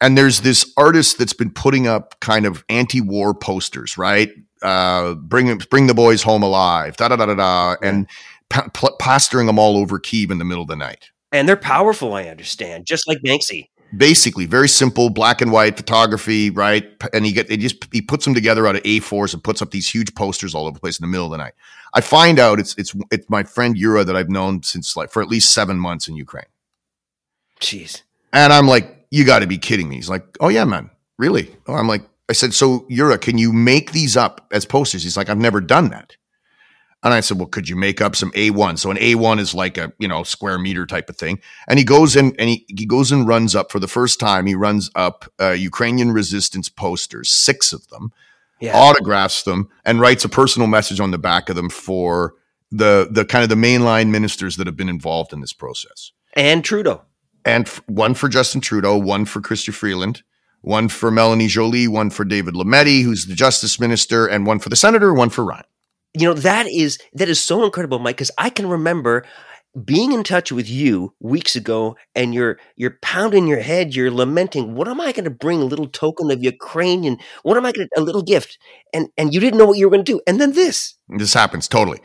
And 0.00 0.16
there's 0.16 0.40
this 0.42 0.72
artist 0.76 1.18
that's 1.18 1.32
been 1.32 1.50
putting 1.50 1.86
up 1.88 2.18
kind 2.20 2.46
of 2.46 2.64
anti-war 2.68 3.34
posters, 3.34 3.98
right? 3.98 4.30
Uh, 4.62 5.14
bring 5.14 5.56
bring 5.70 5.86
the 5.88 5.94
boys 5.94 6.22
home 6.22 6.42
alive, 6.42 6.96
da 6.96 7.08
da 7.08 7.16
da 7.16 7.26
da 7.26 7.34
da, 7.34 7.76
and 7.82 8.06
pa- 8.50 8.68
pl- 8.74 8.94
plastering 9.00 9.46
them 9.46 9.58
all 9.58 9.76
over 9.76 9.98
Kiev 9.98 10.30
in 10.30 10.38
the 10.38 10.44
middle 10.44 10.62
of 10.62 10.68
the 10.68 10.76
night. 10.76 11.10
and 11.32 11.48
they're 11.48 11.56
powerful, 11.56 12.14
I 12.14 12.24
understand, 12.24 12.86
just 12.86 13.08
like 13.08 13.18
Banksy. 13.24 13.68
Basically, 13.96 14.46
very 14.46 14.68
simple 14.68 15.10
black 15.10 15.40
and 15.40 15.50
white 15.50 15.76
photography, 15.76 16.50
right? 16.50 16.86
And 17.12 17.26
he 17.26 17.32
get 17.32 17.50
he 17.50 17.56
just 17.56 17.88
he 17.92 18.00
puts 18.02 18.24
them 18.24 18.34
together 18.34 18.66
out 18.68 18.76
of 18.76 18.82
A4s 18.84 19.34
and 19.34 19.42
puts 19.42 19.60
up 19.62 19.70
these 19.72 19.88
huge 19.88 20.14
posters 20.14 20.54
all 20.54 20.66
over 20.66 20.74
the 20.74 20.80
place 20.80 20.98
in 21.00 21.02
the 21.02 21.10
middle 21.10 21.26
of 21.26 21.32
the 21.32 21.38
night. 21.38 21.54
I 21.94 22.00
find 22.00 22.38
out 22.38 22.60
it's 22.60 22.74
it's 22.76 22.94
it's 23.10 23.28
my 23.28 23.42
friend 23.42 23.76
Yura 23.76 24.04
that 24.04 24.16
I've 24.16 24.30
known 24.30 24.62
since 24.62 24.96
like 24.96 25.10
for 25.10 25.22
at 25.22 25.28
least 25.28 25.52
seven 25.52 25.78
months 25.78 26.08
in 26.08 26.16
Ukraine. 26.16 26.44
Jeez. 27.60 28.02
And 28.32 28.52
I'm 28.52 28.66
like, 28.66 29.06
you 29.10 29.24
got 29.24 29.40
to 29.40 29.46
be 29.46 29.58
kidding 29.58 29.88
me. 29.88 29.96
He's 29.96 30.10
like, 30.10 30.24
oh 30.40 30.48
yeah, 30.48 30.64
man, 30.64 30.90
really? 31.18 31.54
Oh, 31.66 31.74
I'm 31.74 31.88
like, 31.88 32.02
I 32.28 32.32
said, 32.32 32.54
so 32.54 32.86
Yura, 32.88 33.18
can 33.18 33.38
you 33.38 33.52
make 33.52 33.92
these 33.92 34.16
up 34.16 34.46
as 34.52 34.64
posters? 34.64 35.02
He's 35.02 35.16
like, 35.16 35.28
I've 35.28 35.38
never 35.38 35.60
done 35.60 35.90
that. 35.90 36.16
And 37.02 37.14
I 37.14 37.20
said, 37.20 37.38
well, 37.38 37.46
could 37.46 37.68
you 37.68 37.76
make 37.76 38.00
up 38.02 38.14
some 38.14 38.30
A1? 38.32 38.78
So 38.78 38.90
an 38.90 38.98
A1 38.98 39.38
is 39.40 39.54
like 39.54 39.78
a, 39.78 39.92
you 39.98 40.06
know, 40.06 40.22
square 40.22 40.58
meter 40.58 40.84
type 40.84 41.08
of 41.08 41.16
thing. 41.16 41.40
And 41.66 41.78
he 41.78 41.84
goes 41.84 42.14
in 42.14 42.34
and 42.38 42.50
he, 42.50 42.66
he 42.68 42.84
goes 42.84 43.10
and 43.10 43.26
runs 43.26 43.54
up 43.54 43.72
for 43.72 43.78
the 43.78 43.88
first 43.88 44.20
time. 44.20 44.44
He 44.44 44.54
runs 44.54 44.90
up 44.94 45.24
uh, 45.40 45.50
Ukrainian 45.52 46.12
resistance 46.12 46.68
posters, 46.68 47.30
six 47.30 47.72
of 47.72 47.88
them, 47.88 48.12
Yeah. 48.60 48.76
autographs 48.76 49.42
them 49.44 49.68
and 49.84 50.00
writes 50.00 50.24
a 50.24 50.28
personal 50.28 50.68
message 50.68 51.00
on 51.00 51.10
the 51.10 51.18
back 51.18 51.48
of 51.48 51.56
them 51.56 51.70
for 51.70 52.34
the, 52.70 53.08
the 53.10 53.24
kind 53.24 53.42
of 53.42 53.48
the 53.48 53.54
mainline 53.56 54.10
ministers 54.10 54.56
that 54.56 54.66
have 54.66 54.76
been 54.76 54.88
involved 54.88 55.32
in 55.32 55.40
this 55.40 55.52
process 55.52 56.12
and 56.34 56.64
Trudeau. 56.64 57.02
and 57.44 57.66
f- 57.66 57.82
one 57.86 58.14
for 58.14 58.28
Justin 58.28 58.60
Trudeau, 58.60 58.96
one 58.96 59.24
for 59.24 59.40
Chrystia 59.40 59.72
Freeland, 59.74 60.22
one 60.60 60.88
for 60.88 61.10
Melanie 61.10 61.48
Joly, 61.48 61.88
one 61.88 62.10
for 62.10 62.24
David 62.24 62.54
Lametti, 62.54 63.02
who's 63.02 63.26
the 63.26 63.34
justice 63.34 63.80
minister, 63.80 64.26
and 64.26 64.46
one 64.46 64.58
for 64.58 64.68
the 64.68 64.76
senator, 64.76 65.12
one 65.14 65.30
for 65.30 65.44
Ryan. 65.44 65.64
You 66.12 66.26
know 66.28 66.34
that 66.34 66.66
is 66.66 66.98
that 67.14 67.28
is 67.28 67.40
so 67.40 67.64
incredible, 67.64 67.98
Mike. 68.00 68.16
Because 68.16 68.30
I 68.36 68.50
can 68.50 68.68
remember 68.68 69.24
being 69.84 70.12
in 70.12 70.24
touch 70.24 70.50
with 70.50 70.68
you 70.68 71.14
weeks 71.20 71.56
ago, 71.56 71.96
and 72.14 72.34
you're 72.34 72.58
you're 72.76 72.98
pounding 73.02 73.46
your 73.46 73.60
head, 73.60 73.94
you're 73.94 74.10
lamenting. 74.10 74.74
What 74.74 74.88
am 74.88 75.00
I 75.00 75.12
going 75.12 75.24
to 75.24 75.30
bring? 75.30 75.60
A 75.60 75.64
little 75.64 75.88
token 75.88 76.30
of 76.30 76.42
Ukrainian. 76.42 77.18
What 77.42 77.56
am 77.56 77.66
I 77.66 77.72
going 77.72 77.88
to? 77.94 78.00
A 78.00 78.02
little 78.02 78.22
gift, 78.22 78.58
and 78.92 79.08
and 79.16 79.32
you 79.32 79.40
didn't 79.40 79.58
know 79.58 79.66
what 79.66 79.78
you 79.78 79.86
were 79.86 79.90
going 79.90 80.04
to 80.04 80.12
do, 80.12 80.20
and 80.26 80.40
then 80.40 80.52
this. 80.52 80.94
This 81.08 81.34
happens 81.34 81.68
totally. 81.68 82.00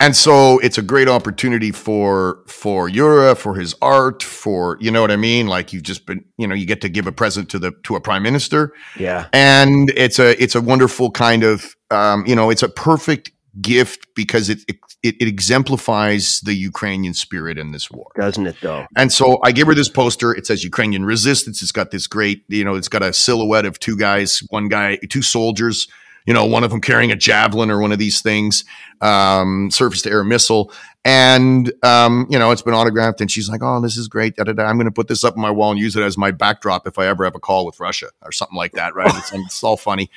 And 0.00 0.16
so 0.16 0.58
it's 0.60 0.78
a 0.78 0.82
great 0.82 1.08
opportunity 1.08 1.72
for 1.72 2.42
for 2.46 2.88
Yura, 2.88 3.34
for 3.34 3.54
his 3.54 3.74
art, 3.82 4.22
for 4.22 4.78
you 4.80 4.90
know 4.90 5.02
what 5.02 5.10
I 5.10 5.16
mean? 5.16 5.46
Like 5.46 5.74
you've 5.74 5.82
just 5.82 6.06
been, 6.06 6.24
you 6.38 6.46
know, 6.46 6.54
you 6.54 6.64
get 6.64 6.80
to 6.80 6.88
give 6.88 7.06
a 7.06 7.12
present 7.12 7.50
to 7.50 7.58
the 7.58 7.72
to 7.84 7.96
a 7.96 8.00
prime 8.00 8.22
minister. 8.22 8.72
Yeah. 8.98 9.28
and 9.34 9.90
it's 9.90 10.18
a 10.18 10.42
it's 10.42 10.54
a 10.54 10.60
wonderful 10.62 11.10
kind 11.10 11.44
of 11.44 11.76
um, 11.90 12.24
you 12.26 12.34
know 12.34 12.48
it's 12.48 12.62
a 12.62 12.68
perfect 12.70 13.30
gift 13.60 14.06
because 14.14 14.48
it, 14.48 14.60
it 14.68 14.78
it 15.02 15.22
exemplifies 15.22 16.40
the 16.40 16.54
Ukrainian 16.54 17.14
spirit 17.14 17.56
in 17.58 17.72
this 17.72 17.90
war. 17.90 18.10
Doesn't 18.16 18.46
it 18.46 18.56
though? 18.60 18.86
And 18.96 19.10
so 19.12 19.38
I 19.42 19.52
gave 19.52 19.66
her 19.66 19.74
this 19.74 19.88
poster. 19.88 20.32
It 20.34 20.46
says 20.46 20.62
Ukrainian 20.62 21.04
resistance. 21.04 21.62
It's 21.62 21.72
got 21.72 21.90
this 21.90 22.06
great, 22.06 22.44
you 22.48 22.64
know, 22.64 22.74
it's 22.74 22.88
got 22.88 23.02
a 23.02 23.12
silhouette 23.12 23.64
of 23.64 23.78
two 23.78 23.96
guys, 23.96 24.42
one 24.50 24.68
guy, 24.68 24.96
two 25.08 25.22
soldiers, 25.22 25.88
you 26.26 26.34
know, 26.34 26.44
one 26.44 26.64
of 26.64 26.70
them 26.70 26.82
carrying 26.82 27.10
a 27.10 27.16
javelin 27.16 27.70
or 27.70 27.80
one 27.80 27.92
of 27.92 27.98
these 27.98 28.20
things, 28.20 28.64
um, 29.00 29.70
surface 29.70 30.02
to 30.02 30.10
air 30.10 30.22
missile. 30.22 30.70
And, 31.02 31.72
um, 31.82 32.26
you 32.28 32.38
know, 32.38 32.50
it's 32.50 32.60
been 32.60 32.74
autographed. 32.74 33.22
And 33.22 33.30
she's 33.30 33.48
like, 33.48 33.62
oh, 33.62 33.80
this 33.80 33.96
is 33.96 34.06
great. 34.06 34.36
Da, 34.36 34.44
da, 34.44 34.52
da. 34.52 34.64
I'm 34.64 34.76
going 34.76 34.84
to 34.84 34.92
put 34.92 35.08
this 35.08 35.24
up 35.24 35.34
on 35.34 35.40
my 35.40 35.50
wall 35.50 35.70
and 35.70 35.80
use 35.80 35.96
it 35.96 36.02
as 36.02 36.18
my 36.18 36.30
backdrop 36.30 36.86
if 36.86 36.98
I 36.98 37.06
ever 37.06 37.24
have 37.24 37.34
a 37.34 37.40
call 37.40 37.64
with 37.64 37.80
Russia 37.80 38.10
or 38.22 38.32
something 38.32 38.56
like 38.56 38.72
that. 38.72 38.94
Right. 38.94 39.10
It's, 39.14 39.32
it's 39.32 39.64
all 39.64 39.78
funny. 39.78 40.10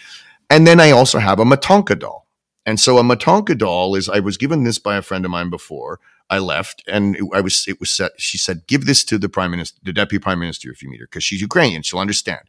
And 0.49 0.67
then 0.67 0.81
I 0.81 0.91
also 0.91 1.19
have 1.19 1.39
a 1.39 1.45
Motanka 1.45 1.97
doll. 1.97 2.22
And 2.65 2.79
so 2.79 2.97
a 2.97 3.03
Motanka 3.03 3.57
doll 3.57 3.95
is, 3.95 4.07
I 4.07 4.19
was 4.19 4.37
given 4.37 4.63
this 4.63 4.77
by 4.79 4.95
a 4.95 5.01
friend 5.01 5.25
of 5.25 5.31
mine 5.31 5.49
before 5.49 5.99
I 6.29 6.39
left, 6.39 6.81
and 6.87 7.15
it, 7.17 7.23
I 7.33 7.41
was, 7.41 7.65
it 7.67 7.79
was 7.79 7.89
set. 7.89 8.13
She 8.17 8.37
said, 8.37 8.65
"Give 8.67 8.85
this 8.85 9.03
to 9.05 9.17
the 9.17 9.27
prime 9.27 9.51
minister, 9.51 9.79
the 9.83 9.91
deputy 9.91 10.21
prime 10.21 10.39
minister, 10.39 10.71
if 10.71 10.81
you 10.81 10.89
meet 10.89 11.01
her, 11.01 11.05
because 11.07 11.23
she's 11.23 11.41
Ukrainian. 11.41 11.81
She'll 11.81 11.99
understand." 11.99 12.41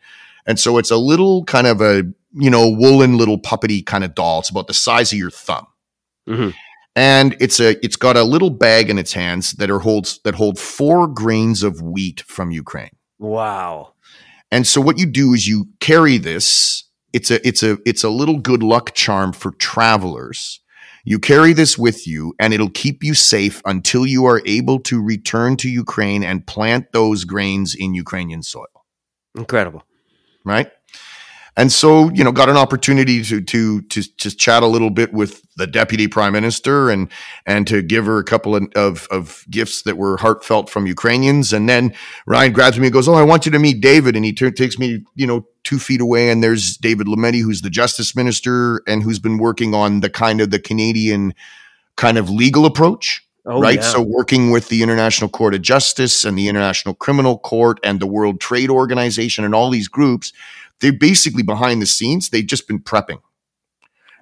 And 0.46 0.58
so 0.60 0.78
it's 0.78 0.90
a 0.90 0.96
little 0.96 1.44
kind 1.44 1.66
of 1.66 1.80
a, 1.80 2.04
you 2.32 2.50
know, 2.50 2.68
woolen 2.70 3.18
little 3.18 3.38
puppety 3.38 3.84
kind 3.84 4.04
of 4.04 4.14
doll. 4.14 4.40
It's 4.40 4.50
about 4.50 4.68
the 4.68 4.74
size 4.74 5.12
of 5.12 5.18
your 5.18 5.30
thumb, 5.30 5.66
Mhm. 6.28 6.54
and 6.94 7.36
it's 7.40 7.58
a, 7.58 7.84
it's 7.84 7.96
got 7.96 8.16
a 8.16 8.22
little 8.22 8.50
bag 8.50 8.90
in 8.90 8.98
its 8.98 9.12
hands 9.14 9.52
that 9.54 9.70
are 9.70 9.80
holds 9.80 10.20
that 10.22 10.36
hold 10.36 10.58
four 10.60 11.08
grains 11.08 11.62
of 11.64 11.82
wheat 11.82 12.22
from 12.28 12.50
Ukraine. 12.52 12.94
Wow. 13.18 13.94
And 14.52 14.66
so 14.66 14.80
what 14.80 14.98
you 14.98 15.06
do 15.06 15.34
is 15.34 15.48
you 15.48 15.68
carry 15.80 16.16
this. 16.18 16.84
It's 17.14 17.30
a 17.30 17.46
it's 17.46 17.62
a 17.62 17.78
it's 17.86 18.02
a 18.02 18.08
little 18.10 18.38
good 18.38 18.62
luck 18.62 18.92
charm 18.94 19.32
for 19.32 19.52
travelers. 19.52 20.60
You 21.04 21.20
carry 21.20 21.52
this 21.52 21.78
with 21.78 22.08
you 22.08 22.34
and 22.40 22.52
it'll 22.52 22.70
keep 22.70 23.04
you 23.04 23.14
safe 23.14 23.62
until 23.64 24.04
you 24.04 24.24
are 24.24 24.42
able 24.46 24.80
to 24.80 25.00
return 25.00 25.56
to 25.58 25.68
Ukraine 25.68 26.24
and 26.24 26.44
plant 26.46 26.92
those 26.92 27.24
grains 27.24 27.74
in 27.74 27.94
Ukrainian 27.94 28.42
soil, 28.42 28.84
Incredible. 29.36 29.84
right? 30.44 30.72
And 31.56 31.70
so, 31.70 32.10
you 32.10 32.24
know, 32.24 32.32
got 32.32 32.48
an 32.48 32.56
opportunity 32.56 33.22
to 33.22 33.40
to 33.40 33.82
to 33.82 34.02
just 34.16 34.38
chat 34.38 34.62
a 34.62 34.66
little 34.66 34.90
bit 34.90 35.12
with 35.12 35.42
the 35.56 35.66
deputy 35.68 36.08
prime 36.08 36.32
minister 36.32 36.90
and 36.90 37.08
and 37.46 37.66
to 37.68 37.80
give 37.80 38.06
her 38.06 38.18
a 38.18 38.24
couple 38.24 38.56
of, 38.56 38.66
of, 38.74 39.06
of 39.10 39.44
gifts 39.50 39.82
that 39.82 39.96
were 39.96 40.16
heartfelt 40.16 40.68
from 40.68 40.86
Ukrainians. 40.86 41.52
And 41.52 41.68
then 41.68 41.94
Ryan 42.26 42.52
grabs 42.52 42.78
me 42.78 42.88
and 42.88 42.92
goes, 42.92 43.08
"Oh, 43.08 43.14
I 43.14 43.22
want 43.22 43.46
you 43.46 43.52
to 43.52 43.58
meet 43.60 43.80
David." 43.80 44.16
And 44.16 44.24
he 44.24 44.32
tur- 44.32 44.50
takes 44.50 44.78
me, 44.78 45.04
you 45.14 45.26
know, 45.26 45.46
two 45.62 45.78
feet 45.78 46.00
away, 46.00 46.30
and 46.30 46.42
there's 46.42 46.76
David 46.76 47.06
Lametti, 47.06 47.40
who's 47.40 47.62
the 47.62 47.70
justice 47.70 48.16
minister 48.16 48.82
and 48.88 49.02
who's 49.02 49.20
been 49.20 49.38
working 49.38 49.74
on 49.74 50.00
the 50.00 50.10
kind 50.10 50.40
of 50.40 50.50
the 50.50 50.58
Canadian 50.58 51.34
kind 51.96 52.18
of 52.18 52.28
legal 52.28 52.66
approach 52.66 53.24
Oh, 53.46 53.60
right? 53.60 53.76
yeah. 53.76 53.82
So 53.82 54.00
working 54.00 54.50
with 54.50 54.68
the 54.68 54.82
International 54.82 55.28
Court 55.28 55.54
of 55.54 55.60
Justice 55.60 56.24
and 56.24 56.36
the 56.38 56.48
International 56.48 56.94
Criminal 56.94 57.38
Court 57.38 57.78
and 57.84 58.00
the 58.00 58.06
World 58.06 58.40
Trade 58.40 58.70
Organization 58.70 59.44
and 59.44 59.54
all 59.54 59.68
these 59.68 59.88
groups, 59.88 60.32
they 60.80 60.90
basically 60.90 61.42
behind 61.42 61.80
the 61.80 61.86
scenes, 61.86 62.30
they've 62.30 62.46
just 62.46 62.68
been 62.68 62.80
prepping. 62.80 63.20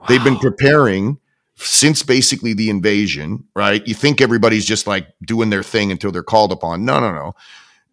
They've 0.09 0.23
been 0.23 0.38
preparing 0.38 1.19
since 1.55 2.03
basically 2.03 2.55
the 2.55 2.71
invasion, 2.71 3.45
right? 3.55 3.87
You 3.87 3.95
think 3.95 4.21
everybody's 4.21 4.65
just 4.65 4.87
like 4.87 5.09
doing 5.25 5.51
their 5.51 5.62
thing 5.62 5.93
until 5.93 6.11
they're 6.11 6.23
called 6.23 6.51
upon. 6.51 6.85
No, 6.85 6.99
no, 6.99 7.12
no. 7.12 7.35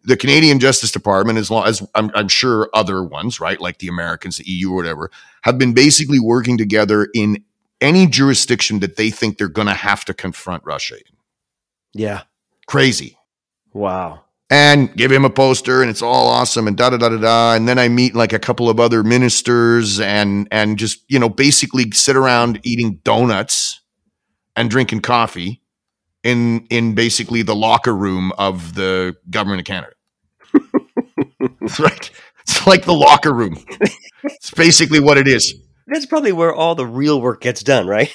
The 0.02 0.16
Canadian 0.16 0.58
Justice 0.58 0.90
Department, 0.90 1.38
as 1.38 1.50
long 1.50 1.66
as 1.66 1.86
I'm, 1.94 2.10
I'm 2.14 2.28
sure 2.28 2.70
other 2.72 3.04
ones, 3.04 3.38
right, 3.38 3.60
like 3.60 3.78
the 3.78 3.88
Americans, 3.88 4.38
the 4.38 4.50
EU, 4.50 4.72
or 4.72 4.76
whatever, 4.76 5.10
have 5.42 5.58
been 5.58 5.74
basically 5.74 6.18
working 6.18 6.56
together 6.56 7.08
in 7.14 7.44
any 7.80 8.06
jurisdiction 8.06 8.80
that 8.80 8.96
they 8.96 9.10
think 9.10 9.36
they're 9.38 9.48
going 9.48 9.68
to 9.68 9.74
have 9.74 10.04
to 10.06 10.14
confront 10.14 10.64
Russia 10.64 10.96
in 10.96 11.16
Yeah. 11.92 12.22
crazy 12.66 13.16
Wow. 13.72 14.24
And 14.50 14.94
give 14.96 15.12
him 15.12 15.24
a 15.24 15.30
poster 15.30 15.80
and 15.80 15.88
it's 15.90 16.02
all 16.02 16.26
awesome 16.26 16.66
and 16.66 16.76
da 16.76 16.90
da 16.90 16.96
da 16.96 17.08
da 17.08 17.16
da 17.16 17.54
and 17.54 17.68
then 17.68 17.78
i 17.78 17.88
meet 17.88 18.14
like 18.14 18.32
a 18.32 18.38
couple 18.38 18.68
of 18.68 18.80
other 18.80 19.04
ministers 19.04 20.00
and 20.00 20.48
and 20.50 20.78
just 20.78 21.04
you 21.08 21.18
know 21.18 21.28
basically 21.28 21.90
sit 21.92 22.16
around 22.16 22.60
eating 22.64 23.00
donuts 23.04 23.80
and 24.56 24.68
drinking 24.68 25.00
coffee 25.00 25.62
in 26.22 26.66
in 26.68 26.94
basically 26.94 27.42
the 27.42 27.54
locker 27.54 27.94
room 27.94 28.32
of 28.36 28.74
the 28.74 29.16
government 29.30 29.60
of 29.60 29.66
canada. 29.66 29.92
It's 31.62 31.78
right 31.78 32.10
it's 32.42 32.66
like 32.66 32.84
the 32.84 32.94
locker 32.94 33.32
room. 33.32 33.56
It's 34.24 34.50
basically 34.50 34.98
what 34.98 35.18
it 35.18 35.28
is. 35.28 35.54
That's 35.86 36.06
probably 36.06 36.32
where 36.32 36.54
all 36.54 36.74
the 36.74 36.86
real 36.86 37.20
work 37.20 37.40
gets 37.40 37.62
done, 37.62 37.86
right? 37.86 38.12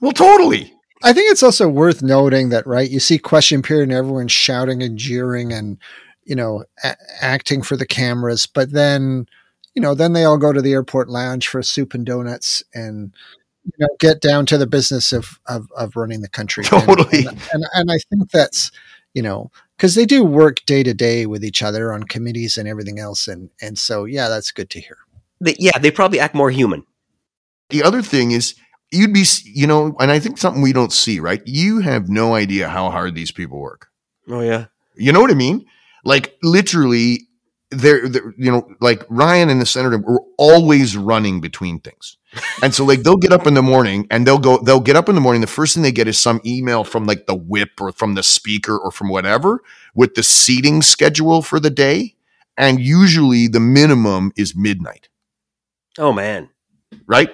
well 0.00 0.12
totally 0.12 0.72
I 1.02 1.12
think 1.12 1.30
it's 1.30 1.42
also 1.42 1.68
worth 1.68 2.02
noting 2.02 2.48
that, 2.48 2.66
right? 2.66 2.90
You 2.90 3.00
see 3.00 3.18
question 3.18 3.62
period 3.62 3.84
and 3.90 3.92
everyone's 3.92 4.32
shouting 4.32 4.82
and 4.82 4.98
jeering 4.98 5.52
and, 5.52 5.78
you 6.24 6.34
know, 6.34 6.64
a- 6.82 6.96
acting 7.20 7.62
for 7.62 7.76
the 7.76 7.86
cameras, 7.86 8.46
but 8.46 8.72
then, 8.72 9.26
you 9.74 9.82
know, 9.82 9.94
then 9.94 10.12
they 10.12 10.24
all 10.24 10.38
go 10.38 10.52
to 10.52 10.60
the 10.60 10.72
airport 10.72 11.08
lounge 11.08 11.46
for 11.46 11.62
soup 11.62 11.94
and 11.94 12.04
donuts 12.04 12.62
and, 12.74 13.14
you 13.64 13.72
know, 13.78 13.88
get 14.00 14.20
down 14.20 14.44
to 14.46 14.58
the 14.58 14.66
business 14.66 15.12
of, 15.12 15.38
of, 15.46 15.68
of 15.76 15.94
running 15.94 16.20
the 16.20 16.28
country. 16.28 16.64
And- 16.72 16.82
Totally. 16.82 17.26
And, 17.26 17.38
and, 17.52 17.64
and 17.74 17.90
I 17.92 17.98
think 18.10 18.30
that's, 18.30 18.72
you 19.14 19.22
know, 19.22 19.50
because 19.76 19.94
they 19.94 20.04
do 20.04 20.24
work 20.24 20.64
day 20.66 20.82
to 20.82 20.94
day 20.94 21.26
with 21.26 21.44
each 21.44 21.62
other 21.62 21.92
on 21.92 22.02
committees 22.02 22.58
and 22.58 22.68
everything 22.68 22.98
else. 22.98 23.28
And, 23.28 23.50
and 23.62 23.78
so, 23.78 24.04
yeah, 24.04 24.28
that's 24.28 24.50
good 24.50 24.70
to 24.70 24.80
hear. 24.80 24.98
They, 25.40 25.54
yeah, 25.58 25.78
they 25.78 25.92
probably 25.92 26.18
act 26.18 26.34
more 26.34 26.50
human. 26.50 26.84
The 27.70 27.84
other 27.84 28.02
thing 28.02 28.32
is, 28.32 28.54
you'd 28.90 29.12
be, 29.12 29.24
you 29.44 29.66
know, 29.66 29.94
and 30.00 30.10
I 30.10 30.18
think 30.18 30.38
something 30.38 30.62
we 30.62 30.72
don't 30.72 30.92
see, 30.92 31.20
right? 31.20 31.42
You 31.44 31.80
have 31.80 32.08
no 32.08 32.34
idea 32.34 32.68
how 32.68 32.90
hard 32.90 33.14
these 33.14 33.30
people 33.30 33.58
work. 33.58 33.88
Oh, 34.28 34.40
yeah. 34.40 34.66
You 34.94 35.12
know 35.12 35.20
what 35.20 35.30
I 35.30 35.34
mean? 35.34 35.66
Like 36.04 36.36
literally, 36.42 37.28
they're, 37.70 38.08
they're, 38.08 38.34
you 38.38 38.50
know, 38.50 38.68
like 38.80 39.04
Ryan 39.08 39.50
and 39.50 39.60
the 39.60 39.66
senator 39.66 39.98
were 39.98 40.22
always 40.38 40.96
running 40.96 41.40
between 41.40 41.80
things. 41.80 42.16
And 42.62 42.74
so 42.74 42.84
like 42.84 43.04
they'll 43.04 43.16
get 43.16 43.32
up 43.32 43.46
in 43.46 43.54
the 43.54 43.62
morning 43.62 44.06
and 44.10 44.26
they'll 44.26 44.38
go, 44.38 44.58
they'll 44.58 44.80
get 44.80 44.96
up 44.96 45.08
in 45.08 45.14
the 45.14 45.20
morning. 45.20 45.40
The 45.40 45.46
first 45.46 45.74
thing 45.74 45.82
they 45.82 45.92
get 45.92 46.08
is 46.08 46.20
some 46.20 46.40
email 46.44 46.82
from 46.82 47.06
like 47.06 47.26
the 47.26 47.34
whip 47.34 47.80
or 47.80 47.92
from 47.92 48.16
the 48.16 48.22
speaker 48.22 48.76
or 48.76 48.90
from 48.90 49.08
whatever 49.08 49.62
with 49.94 50.14
the 50.14 50.24
seating 50.24 50.82
schedule 50.82 51.40
for 51.40 51.60
the 51.60 51.70
day. 51.70 52.16
And 52.56 52.80
usually 52.80 53.46
the 53.46 53.60
minimum 53.60 54.32
is 54.36 54.56
midnight. 54.56 55.08
Oh, 55.98 56.12
man. 56.12 56.50
Right. 57.06 57.30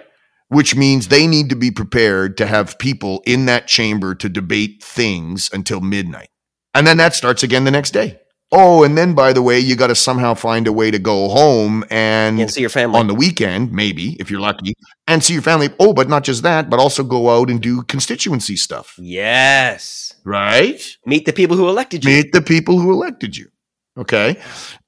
Which 0.54 0.76
means 0.76 1.08
they 1.08 1.26
need 1.26 1.48
to 1.50 1.56
be 1.56 1.70
prepared 1.72 2.36
to 2.36 2.46
have 2.46 2.78
people 2.78 3.22
in 3.26 3.46
that 3.46 3.66
chamber 3.66 4.14
to 4.14 4.28
debate 4.28 4.82
things 4.82 5.50
until 5.52 5.80
midnight. 5.80 6.28
And 6.74 6.86
then 6.86 6.96
that 6.98 7.14
starts 7.14 7.42
again 7.42 7.64
the 7.64 7.70
next 7.72 7.90
day. 7.90 8.20
Oh, 8.52 8.84
and 8.84 8.96
then 8.96 9.14
by 9.14 9.32
the 9.32 9.42
way, 9.42 9.58
you 9.58 9.74
got 9.74 9.88
to 9.88 9.96
somehow 9.96 10.34
find 10.34 10.68
a 10.68 10.72
way 10.72 10.92
to 10.92 10.98
go 11.00 11.28
home 11.28 11.84
and, 11.90 12.38
And 12.38 12.48
see 12.48 12.60
your 12.60 12.70
family. 12.70 13.00
on 13.00 13.08
the 13.08 13.14
weekend, 13.14 13.72
maybe 13.72 14.16
if 14.20 14.30
you're 14.30 14.40
lucky, 14.40 14.74
and 15.08 15.24
see 15.24 15.32
your 15.32 15.42
family. 15.42 15.70
Oh, 15.80 15.92
but 15.92 16.08
not 16.08 16.22
just 16.22 16.44
that, 16.44 16.70
but 16.70 16.78
also 16.78 17.02
go 17.02 17.30
out 17.30 17.50
and 17.50 17.60
do 17.60 17.82
constituency 17.82 18.54
stuff, 18.54 18.94
yes. 18.96 20.14
right? 20.24 20.80
Meet 21.04 21.26
the 21.26 21.32
people 21.32 21.56
who 21.56 21.68
elected 21.68 22.04
you. 22.04 22.12
Meet 22.12 22.32
the 22.32 22.42
people 22.42 22.78
who 22.78 22.92
elected 22.92 23.36
you. 23.36 23.48
Okay, 23.96 24.36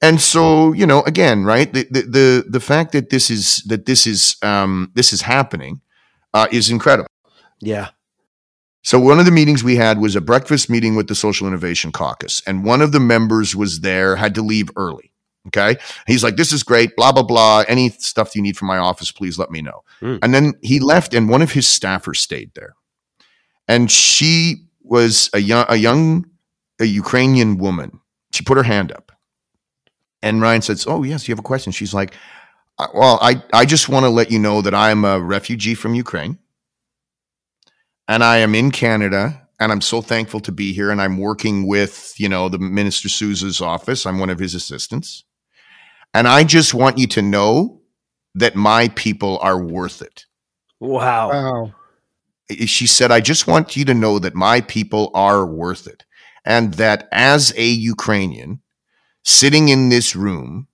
and 0.03 0.21
so 0.21 0.73
you 0.73 0.87
know, 0.87 1.03
again, 1.03 1.45
right? 1.45 1.73
The 1.73 1.87
the 1.90 2.03
the, 2.03 2.45
the 2.49 2.61
fact 2.61 2.92
that 2.92 3.11
this 3.11 3.31
is 3.31 3.62
that 3.66 3.87
this 3.87 4.07
is 4.07 4.37
um, 4.42 4.90
this 4.95 5.12
is 5.12 5.23
happening 5.23 5.81
uh, 6.35 6.49
is 6.51 6.71
incredible. 6.71 7.09
Yeah. 7.61 7.90
So 8.83 9.01
one 9.01 9.19
of 9.19 9.25
the 9.25 9.33
meetings 9.33 9.64
we 9.64 9.77
had 9.77 10.01
was 10.01 10.14
a 10.14 10.21
breakfast 10.21 10.71
meeting 10.71 10.95
with 10.95 11.09
the 11.09 11.14
Social 11.14 11.49
Innovation 11.49 11.90
Caucus, 11.92 12.42
and 12.47 12.64
one 12.64 12.81
of 12.81 12.92
the 12.92 13.01
members 13.01 13.57
was 13.57 13.81
there, 13.81 14.16
had 14.16 14.35
to 14.37 14.42
leave 14.42 14.71
early. 14.77 15.12
Okay. 15.49 15.77
He's 16.07 16.25
like, 16.25 16.37
this 16.37 16.53
is 16.53 16.62
great, 16.62 16.97
blah, 16.97 17.12
blah, 17.12 17.23
blah. 17.23 17.64
Any 17.69 17.90
stuff 17.90 18.35
you 18.35 18.42
need 18.42 18.57
from 18.57 18.69
my 18.69 18.79
office, 18.79 19.12
please 19.12 19.38
let 19.38 19.51
me 19.51 19.62
know. 19.62 19.85
Mm. 20.01 20.19
And 20.23 20.35
then 20.35 20.55
he 20.62 20.81
left, 20.81 21.14
and 21.14 21.29
one 21.29 21.42
of 21.42 21.53
his 21.53 21.66
staffers 21.66 22.16
stayed 22.16 22.51
there. 22.55 22.75
And 23.69 23.90
she 23.90 24.66
was 24.83 25.31
a 25.33 25.38
young, 25.38 25.66
a 25.69 25.77
young, 25.77 26.27
a 26.81 26.85
Ukrainian 26.85 27.59
woman. 27.59 28.01
She 28.37 28.44
put 28.44 28.59
her 28.59 28.62
hand 28.62 28.92
up. 28.92 29.12
And 30.22 30.42
Ryan 30.42 30.61
says, 30.61 30.87
Oh, 30.87 31.03
yes, 31.03 31.27
you 31.27 31.33
have 31.33 31.38
a 31.38 31.42
question. 31.42 31.72
She's 31.72 31.94
like, 31.94 32.14
"Uh, 32.79 32.88
Well, 32.94 33.18
I, 33.22 33.42
I 33.55 33.64
just 33.64 33.88
want 33.88 34.05
to 34.05 34.11
let 34.11 34.31
you 34.31 34.38
know 34.38 34.61
that 34.61 34.75
I 34.75 34.90
am 34.90 35.05
a 35.05 35.18
refugee 35.18 35.75
from 35.75 35.94
Ukraine 35.94 36.38
and 38.09 38.22
I 38.22 38.38
am 38.38 38.55
in 38.55 38.70
Canada 38.70 39.49
and 39.59 39.72
I'm 39.72 39.81
so 39.81 40.03
thankful 40.03 40.40
to 40.40 40.53
be 40.53 40.75
here 40.75 40.90
and 40.90 41.01
I'm 41.01 41.16
working 41.16 41.66
with, 41.66 42.12
you 42.18 42.29
know, 42.29 42.51
the 42.51 42.59
Minister 42.59 43.09
Souza's 43.09 43.62
office. 43.62 44.05
I'm 44.05 44.18
one 44.18 44.31
of 44.31 44.38
his 44.38 44.55
assistants. 44.55 45.25
And 46.12 46.29
I 46.29 46.44
just 46.44 46.75
want 46.75 46.99
you 46.99 47.07
to 47.09 47.22
know 47.22 47.81
that 48.35 48.55
my 48.55 48.88
people 48.88 49.38
are 49.40 49.59
worth 49.59 50.03
it. 50.03 50.27
Wow. 50.79 51.31
Wow. 51.31 51.75
She 52.66 52.87
said, 52.87 53.11
I 53.11 53.20
just 53.20 53.46
want 53.46 53.77
you 53.77 53.85
to 53.87 53.94
know 53.94 54.18
that 54.18 54.35
my 54.35 54.61
people 54.61 55.11
are 55.14 55.46
worth 55.46 55.87
it. 55.87 56.05
And 56.46 56.74
that 56.74 57.09
as 57.12 57.52
a 57.56 57.66
Ukrainian 57.66 58.61
sitting 59.24 59.68
in 59.68 59.88
this 59.88 60.14
room, 60.14 60.68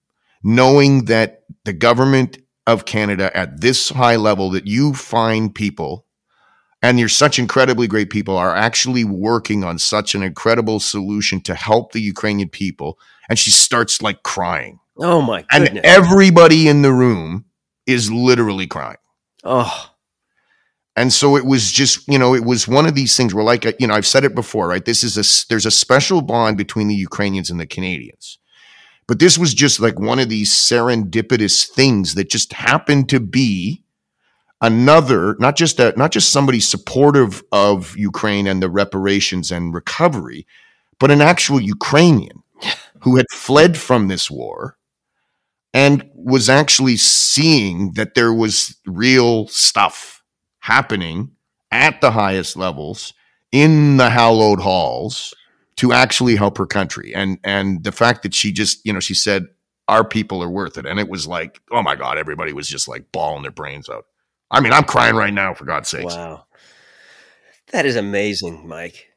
knowing 0.45 1.07
that 1.07 1.45
the 1.65 1.73
government 1.73 2.39
of 2.67 2.85
Canada 2.85 3.35
at 3.37 3.61
this 3.61 3.89
high 3.89 4.17
level, 4.17 4.51
that 4.51 4.67
you 4.67 4.95
find 4.95 5.55
people 5.55 6.07
and 6.83 6.99
you're 6.99 7.09
such 7.09 7.39
incredibly 7.39 7.87
great 7.87 8.11
people 8.11 8.37
are 8.37 8.57
actually 8.57 9.05
working 9.05 9.63
on 9.63 9.79
such 9.79 10.15
an 10.15 10.23
incredible 10.23 10.81
solution 10.81 11.41
to 11.43 11.55
help 11.55 11.93
the 11.93 12.01
Ukrainian 12.01 12.49
people. 12.49 12.99
And 13.31 13.39
she 13.39 13.53
starts 13.53 14.03
like 14.03 14.25
crying. 14.25 14.81
Oh, 14.99 15.23
my 15.23 15.45
And 15.53 15.81
everybody 15.85 16.69
in 16.69 16.83
the 16.83 16.93
room 16.93 17.45
is 17.87 18.11
literally 18.11 18.67
crying. 18.67 18.99
oh, 19.45 19.92
And 20.95 21.13
so 21.13 21.37
it 21.37 21.47
was 21.47 21.73
just, 21.73 22.07
you 22.07 22.19
know, 22.19 22.35
it 22.35 22.45
was 22.45 22.69
one 22.69 22.87
of 22.87 22.95
these 22.95 23.17
things 23.17 23.33
where, 23.33 23.45
like, 23.45 23.65
uh, 23.65 23.73
you 23.79 23.87
know, 23.87 23.95
I've 23.95 24.07
said 24.07 24.25
it 24.25 24.35
before, 24.35 24.69
right? 24.69 24.85
This 24.85 25.03
is 25.03 25.17
a, 25.17 25.47
there's 25.49 25.67
a 25.67 25.71
special 25.71 26.21
bond 26.21 26.59
between 26.59 26.89
the 26.89 26.95
Ukrainians 26.95 27.51
and 27.51 27.59
the 27.59 27.67
Canadians. 27.67 28.39
But 29.07 29.19
this 29.19 29.39
was 29.39 29.55
just 29.55 29.81
like 29.81 29.99
one 29.99 30.19
of 30.19 30.29
these 30.29 30.53
serendipitous 30.53 31.69
things 31.69 32.15
that 32.15 32.31
just 32.31 32.53
happened 32.53 33.09
to 33.09 33.21
be 33.21 33.83
another, 34.61 35.35
not 35.39 35.57
just 35.57 35.81
a, 35.81 35.93
not 35.97 36.13
just 36.13 36.31
somebody 36.31 36.61
supportive 36.61 37.43
of 37.53 37.97
Ukraine 37.97 38.47
and 38.47 38.63
the 38.63 38.71
reparations 38.71 39.51
and 39.51 39.75
recovery, 39.75 40.47
but 41.01 41.11
an 41.11 41.21
actual 41.21 41.61
Ukrainian 41.61 42.43
who 43.01 43.17
had 43.17 43.27
fled 43.33 43.77
from 43.77 44.09
this 44.09 44.31
war 44.31 44.77
and 45.75 46.09
was 46.15 46.49
actually 46.49 46.97
seeing 46.97 47.93
that 47.95 48.15
there 48.15 48.33
was 48.33 48.77
real 48.87 49.49
stuff 49.49 50.22
happening 50.63 51.31
at 51.71 52.01
the 52.01 52.11
highest 52.11 52.57
levels 52.57 53.13
in 53.51 53.97
the 53.97 54.09
hallowed 54.09 54.61
halls 54.61 55.35
to 55.77 55.93
actually 55.93 56.37
help 56.37 56.57
her 56.59 56.67
country. 56.67 57.15
And 57.15 57.39
and 57.45 57.85
the 57.85 57.93
fact 57.93 58.23
that 58.23 58.35
she 58.35 58.53
just, 58.53 58.85
you 58.87 58.93
know, 58.93 59.01
she 59.01 59.15
said, 59.15 59.47
our 59.89 60.05
people 60.05 60.43
are 60.43 60.49
worth 60.49 60.79
it. 60.79 60.87
And 60.87 61.01
it 61.01 61.09
was 61.09 61.27
like, 61.27 61.61
oh 61.71 61.83
my 61.83 61.97
God, 61.97 62.17
everybody 62.17 62.53
was 62.53 62.69
just 62.69 62.89
like 62.89 63.11
bawling 63.13 63.43
their 63.43 63.51
brains 63.51 63.89
out. 63.89 64.07
I 64.51 64.61
mean, 64.61 64.73
I'm 64.73 64.85
crying 64.85 65.17
right 65.17 65.33
now, 65.33 65.55
for 65.55 65.65
God's 65.65 65.89
sakes. 65.89 66.15
wow. 66.15 66.45
That 67.73 67.87
is 67.87 67.97
amazing, 67.97 68.69
Mike. 68.69 69.09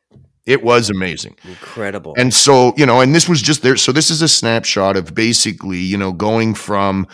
It 0.46 0.64
was 0.64 0.90
amazing. 0.90 1.36
Incredible. 1.44 2.14
And 2.18 2.34
so, 2.34 2.74
you 2.78 2.86
know, 2.86 3.02
and 3.02 3.14
this 3.14 3.28
was 3.28 3.42
just 3.42 3.62
there. 3.62 3.76
So 3.78 3.92
this 3.92 4.10
is 4.10 4.22
a 4.22 4.28
snapshot 4.28 4.96
of 4.96 5.14
basically, 5.14 5.80
you 5.80 5.98
know, 5.98 6.12
going 6.12 6.56
from, 6.56 7.08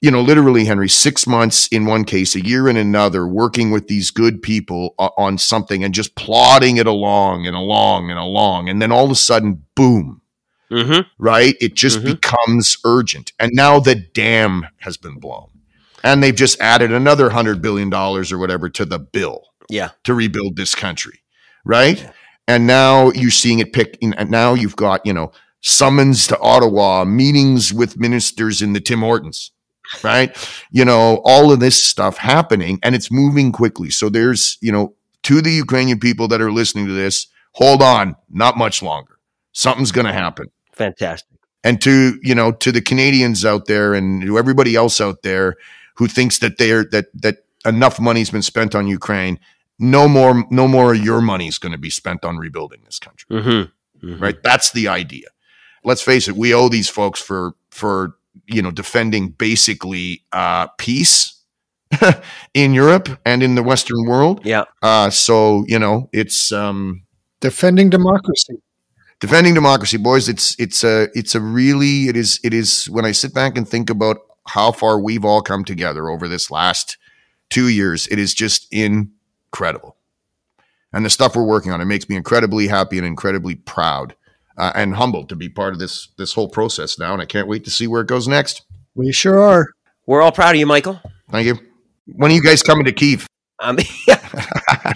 you 0.00 0.10
know, 0.10 0.20
literally, 0.22 0.64
Henry, 0.64 0.88
six 0.88 1.26
months 1.26 1.66
in 1.68 1.84
one 1.86 2.04
case, 2.04 2.34
a 2.34 2.44
year 2.44 2.68
in 2.68 2.76
another, 2.76 3.26
working 3.26 3.70
with 3.70 3.88
these 3.88 4.10
good 4.10 4.42
people 4.42 4.94
on 4.98 5.38
something 5.38 5.82
and 5.82 5.92
just 5.92 6.14
plodding 6.14 6.76
it 6.76 6.86
along 6.86 7.46
and 7.46 7.56
along 7.56 8.10
and 8.10 8.18
along. 8.18 8.68
And 8.68 8.80
then 8.80 8.92
all 8.92 9.06
of 9.06 9.10
a 9.10 9.16
sudden, 9.16 9.64
boom, 9.74 10.22
mm-hmm. 10.70 11.00
right? 11.18 11.56
It 11.60 11.74
just 11.74 12.00
Mhm. 12.00 12.04
becomes 12.20 12.78
urgent. 12.84 13.32
And 13.40 13.50
now 13.54 13.80
the 13.80 13.96
dam 13.96 14.66
has 14.78 14.96
been 14.96 15.18
blown. 15.18 15.48
And 16.04 16.22
they've 16.22 16.34
just 16.34 16.60
added 16.60 16.92
another 16.92 17.30
$100 17.30 17.60
billion 17.60 17.92
or 17.92 18.38
whatever 18.38 18.68
to 18.70 18.84
the 18.84 19.00
bill 19.00 19.42
Yeah. 19.68 19.90
to 20.04 20.14
rebuild 20.14 20.54
this 20.56 20.76
country, 20.76 21.20
right? 21.64 22.08
And 22.46 22.66
now 22.68 23.10
you're 23.10 23.30
seeing 23.32 23.58
it 23.58 23.72
pick. 23.72 23.98
And 24.00 24.30
now 24.30 24.54
you've 24.54 24.76
got 24.76 25.04
you 25.04 25.12
know 25.12 25.32
summons 25.60 26.26
to 26.28 26.38
Ottawa, 26.38 27.04
meetings 27.04 27.72
with 27.74 27.98
ministers 27.98 28.62
in 28.62 28.72
the 28.74 28.80
Tim 28.80 29.00
Hortons, 29.00 29.50
right? 30.02 30.36
You 30.70 30.84
know 30.84 31.20
all 31.24 31.52
of 31.52 31.60
this 31.60 31.82
stuff 31.82 32.16
happening, 32.16 32.78
and 32.82 32.94
it's 32.94 33.10
moving 33.10 33.52
quickly. 33.52 33.90
So 33.90 34.08
there's 34.08 34.58
you 34.60 34.72
know 34.72 34.94
to 35.24 35.40
the 35.40 35.52
Ukrainian 35.52 35.98
people 35.98 36.28
that 36.28 36.40
are 36.40 36.52
listening 36.52 36.86
to 36.86 36.92
this, 36.92 37.26
hold 37.52 37.82
on, 37.82 38.16
not 38.30 38.56
much 38.56 38.82
longer. 38.82 39.18
Something's 39.52 39.92
going 39.92 40.06
to 40.06 40.12
happen 40.12 40.50
Fantastic. 40.72 41.36
and 41.64 41.80
to 41.82 42.18
you 42.22 42.34
know 42.34 42.52
to 42.52 42.72
the 42.72 42.80
Canadians 42.80 43.44
out 43.44 43.66
there 43.66 43.94
and 43.94 44.22
to 44.22 44.38
everybody 44.38 44.76
else 44.76 45.00
out 45.00 45.22
there 45.22 45.56
who 45.94 46.06
thinks 46.06 46.38
that 46.38 46.58
they're 46.58 46.84
that 46.84 47.06
that 47.14 47.44
enough 47.66 48.00
money's 48.00 48.30
been 48.30 48.42
spent 48.42 48.74
on 48.74 48.86
Ukraine, 48.86 49.38
no 49.78 50.08
more 50.08 50.44
no 50.50 50.68
more 50.68 50.94
of 50.94 51.04
your 51.04 51.20
money 51.20 51.48
is 51.48 51.58
going 51.58 51.72
to 51.72 51.78
be 51.78 51.90
spent 51.90 52.24
on 52.24 52.36
rebuilding 52.36 52.80
this 52.84 52.98
country. 52.98 53.26
Mm-hmm. 53.30 54.22
Right? 54.22 54.40
That's 54.44 54.70
the 54.70 54.86
idea. 54.86 55.26
Let's 55.84 56.02
face 56.02 56.28
it, 56.28 56.36
we 56.36 56.54
owe 56.54 56.68
these 56.68 56.88
folks 56.88 57.20
for 57.20 57.54
for 57.70 58.16
you 58.48 58.62
know 58.62 58.70
defending 58.70 59.28
basically 59.30 60.24
uh, 60.32 60.66
peace 60.78 61.42
in 62.54 62.74
Europe 62.74 63.08
and 63.24 63.42
in 63.42 63.54
the 63.54 63.62
Western 63.62 64.06
world. 64.06 64.44
Yeah. 64.44 64.64
Uh, 64.82 65.10
so 65.10 65.64
you 65.68 65.78
know 65.78 66.08
it's 66.12 66.52
um, 66.52 67.02
Defending 67.40 67.88
democracy. 67.90 68.54
defending 69.20 69.54
democracy 69.54 69.96
boys 69.96 70.28
it's 70.28 70.54
it's 70.58 70.82
a 70.84 71.08
it's 71.14 71.34
a 71.36 71.40
really 71.40 72.08
it 72.08 72.16
is 72.16 72.40
it 72.44 72.52
is 72.54 72.86
when 72.86 73.04
i 73.04 73.12
sit 73.12 73.32
back 73.34 73.56
and 73.56 73.68
think 73.68 73.90
about 73.90 74.16
how 74.48 74.72
far 74.72 74.98
we've 75.00 75.24
all 75.24 75.40
come 75.42 75.64
together 75.64 76.08
over 76.08 76.26
this 76.28 76.50
last 76.50 76.96
two 77.50 77.68
years 77.68 78.06
it 78.08 78.18
is 78.18 78.34
just 78.34 78.66
incredible 78.72 79.96
and 80.92 81.04
the 81.04 81.10
stuff 81.10 81.34
we're 81.36 81.44
working 81.44 81.70
on 81.72 81.80
it 81.80 81.84
makes 81.84 82.08
me 82.08 82.16
incredibly 82.16 82.66
happy 82.68 82.98
and 82.98 83.06
incredibly 83.06 83.54
proud 83.54 84.14
uh, 84.58 84.72
and 84.74 84.94
humbled 84.94 85.28
to 85.30 85.36
be 85.36 85.48
part 85.48 85.72
of 85.72 85.78
this 85.78 86.08
this 86.18 86.34
whole 86.34 86.48
process 86.48 86.98
now 86.98 87.12
and 87.12 87.22
i 87.22 87.26
can't 87.26 87.48
wait 87.48 87.64
to 87.64 87.70
see 87.70 87.86
where 87.86 88.02
it 88.02 88.06
goes 88.08 88.28
next 88.28 88.62
We 88.94 89.12
sure 89.12 89.38
are. 89.38 89.66
We're 90.06 90.22
all 90.22 90.32
proud 90.32 90.54
of 90.54 90.58
you, 90.58 90.66
Michael. 90.66 91.00
thank 91.30 91.46
you 91.46 91.58
when 92.06 92.30
are 92.30 92.34
you 92.34 92.42
guys 92.42 92.62
coming 92.62 92.84
to 92.84 92.92
kiev 92.92 93.26
I 93.60 93.72
mean, 93.72 93.86
yeah. 94.06 94.92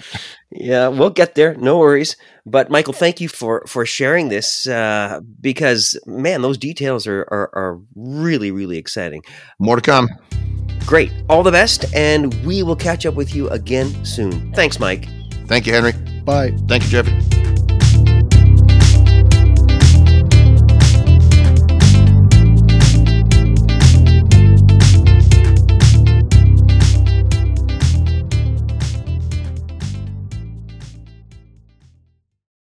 yeah, 0.51 0.87
we'll 0.87 1.09
get 1.09 1.35
there. 1.35 1.53
No 1.55 1.79
worries. 1.79 2.15
But 2.45 2.69
Michael, 2.69 2.93
thank 2.93 3.19
you 3.19 3.27
for 3.27 3.63
for 3.67 3.85
sharing 3.85 4.29
this 4.29 4.67
uh, 4.67 5.19
because 5.41 5.99
man, 6.05 6.41
those 6.41 6.57
details 6.57 7.05
are, 7.05 7.21
are 7.29 7.49
are 7.53 7.79
really 7.95 8.51
really 8.51 8.77
exciting. 8.77 9.21
More 9.59 9.75
to 9.75 9.81
come. 9.81 10.07
Great. 10.85 11.11
All 11.29 11.43
the 11.43 11.51
best, 11.51 11.85
and 11.93 12.33
we 12.45 12.63
will 12.63 12.75
catch 12.75 13.05
up 13.05 13.15
with 13.15 13.33
you 13.35 13.49
again 13.49 14.03
soon. 14.05 14.53
Thanks, 14.53 14.79
Mike. 14.79 15.07
Thank 15.47 15.65
you, 15.65 15.73
Henry. 15.73 15.93
Bye. 16.23 16.51
Thank 16.67 16.83
you, 16.83 16.89
Jeffy. 16.89 17.52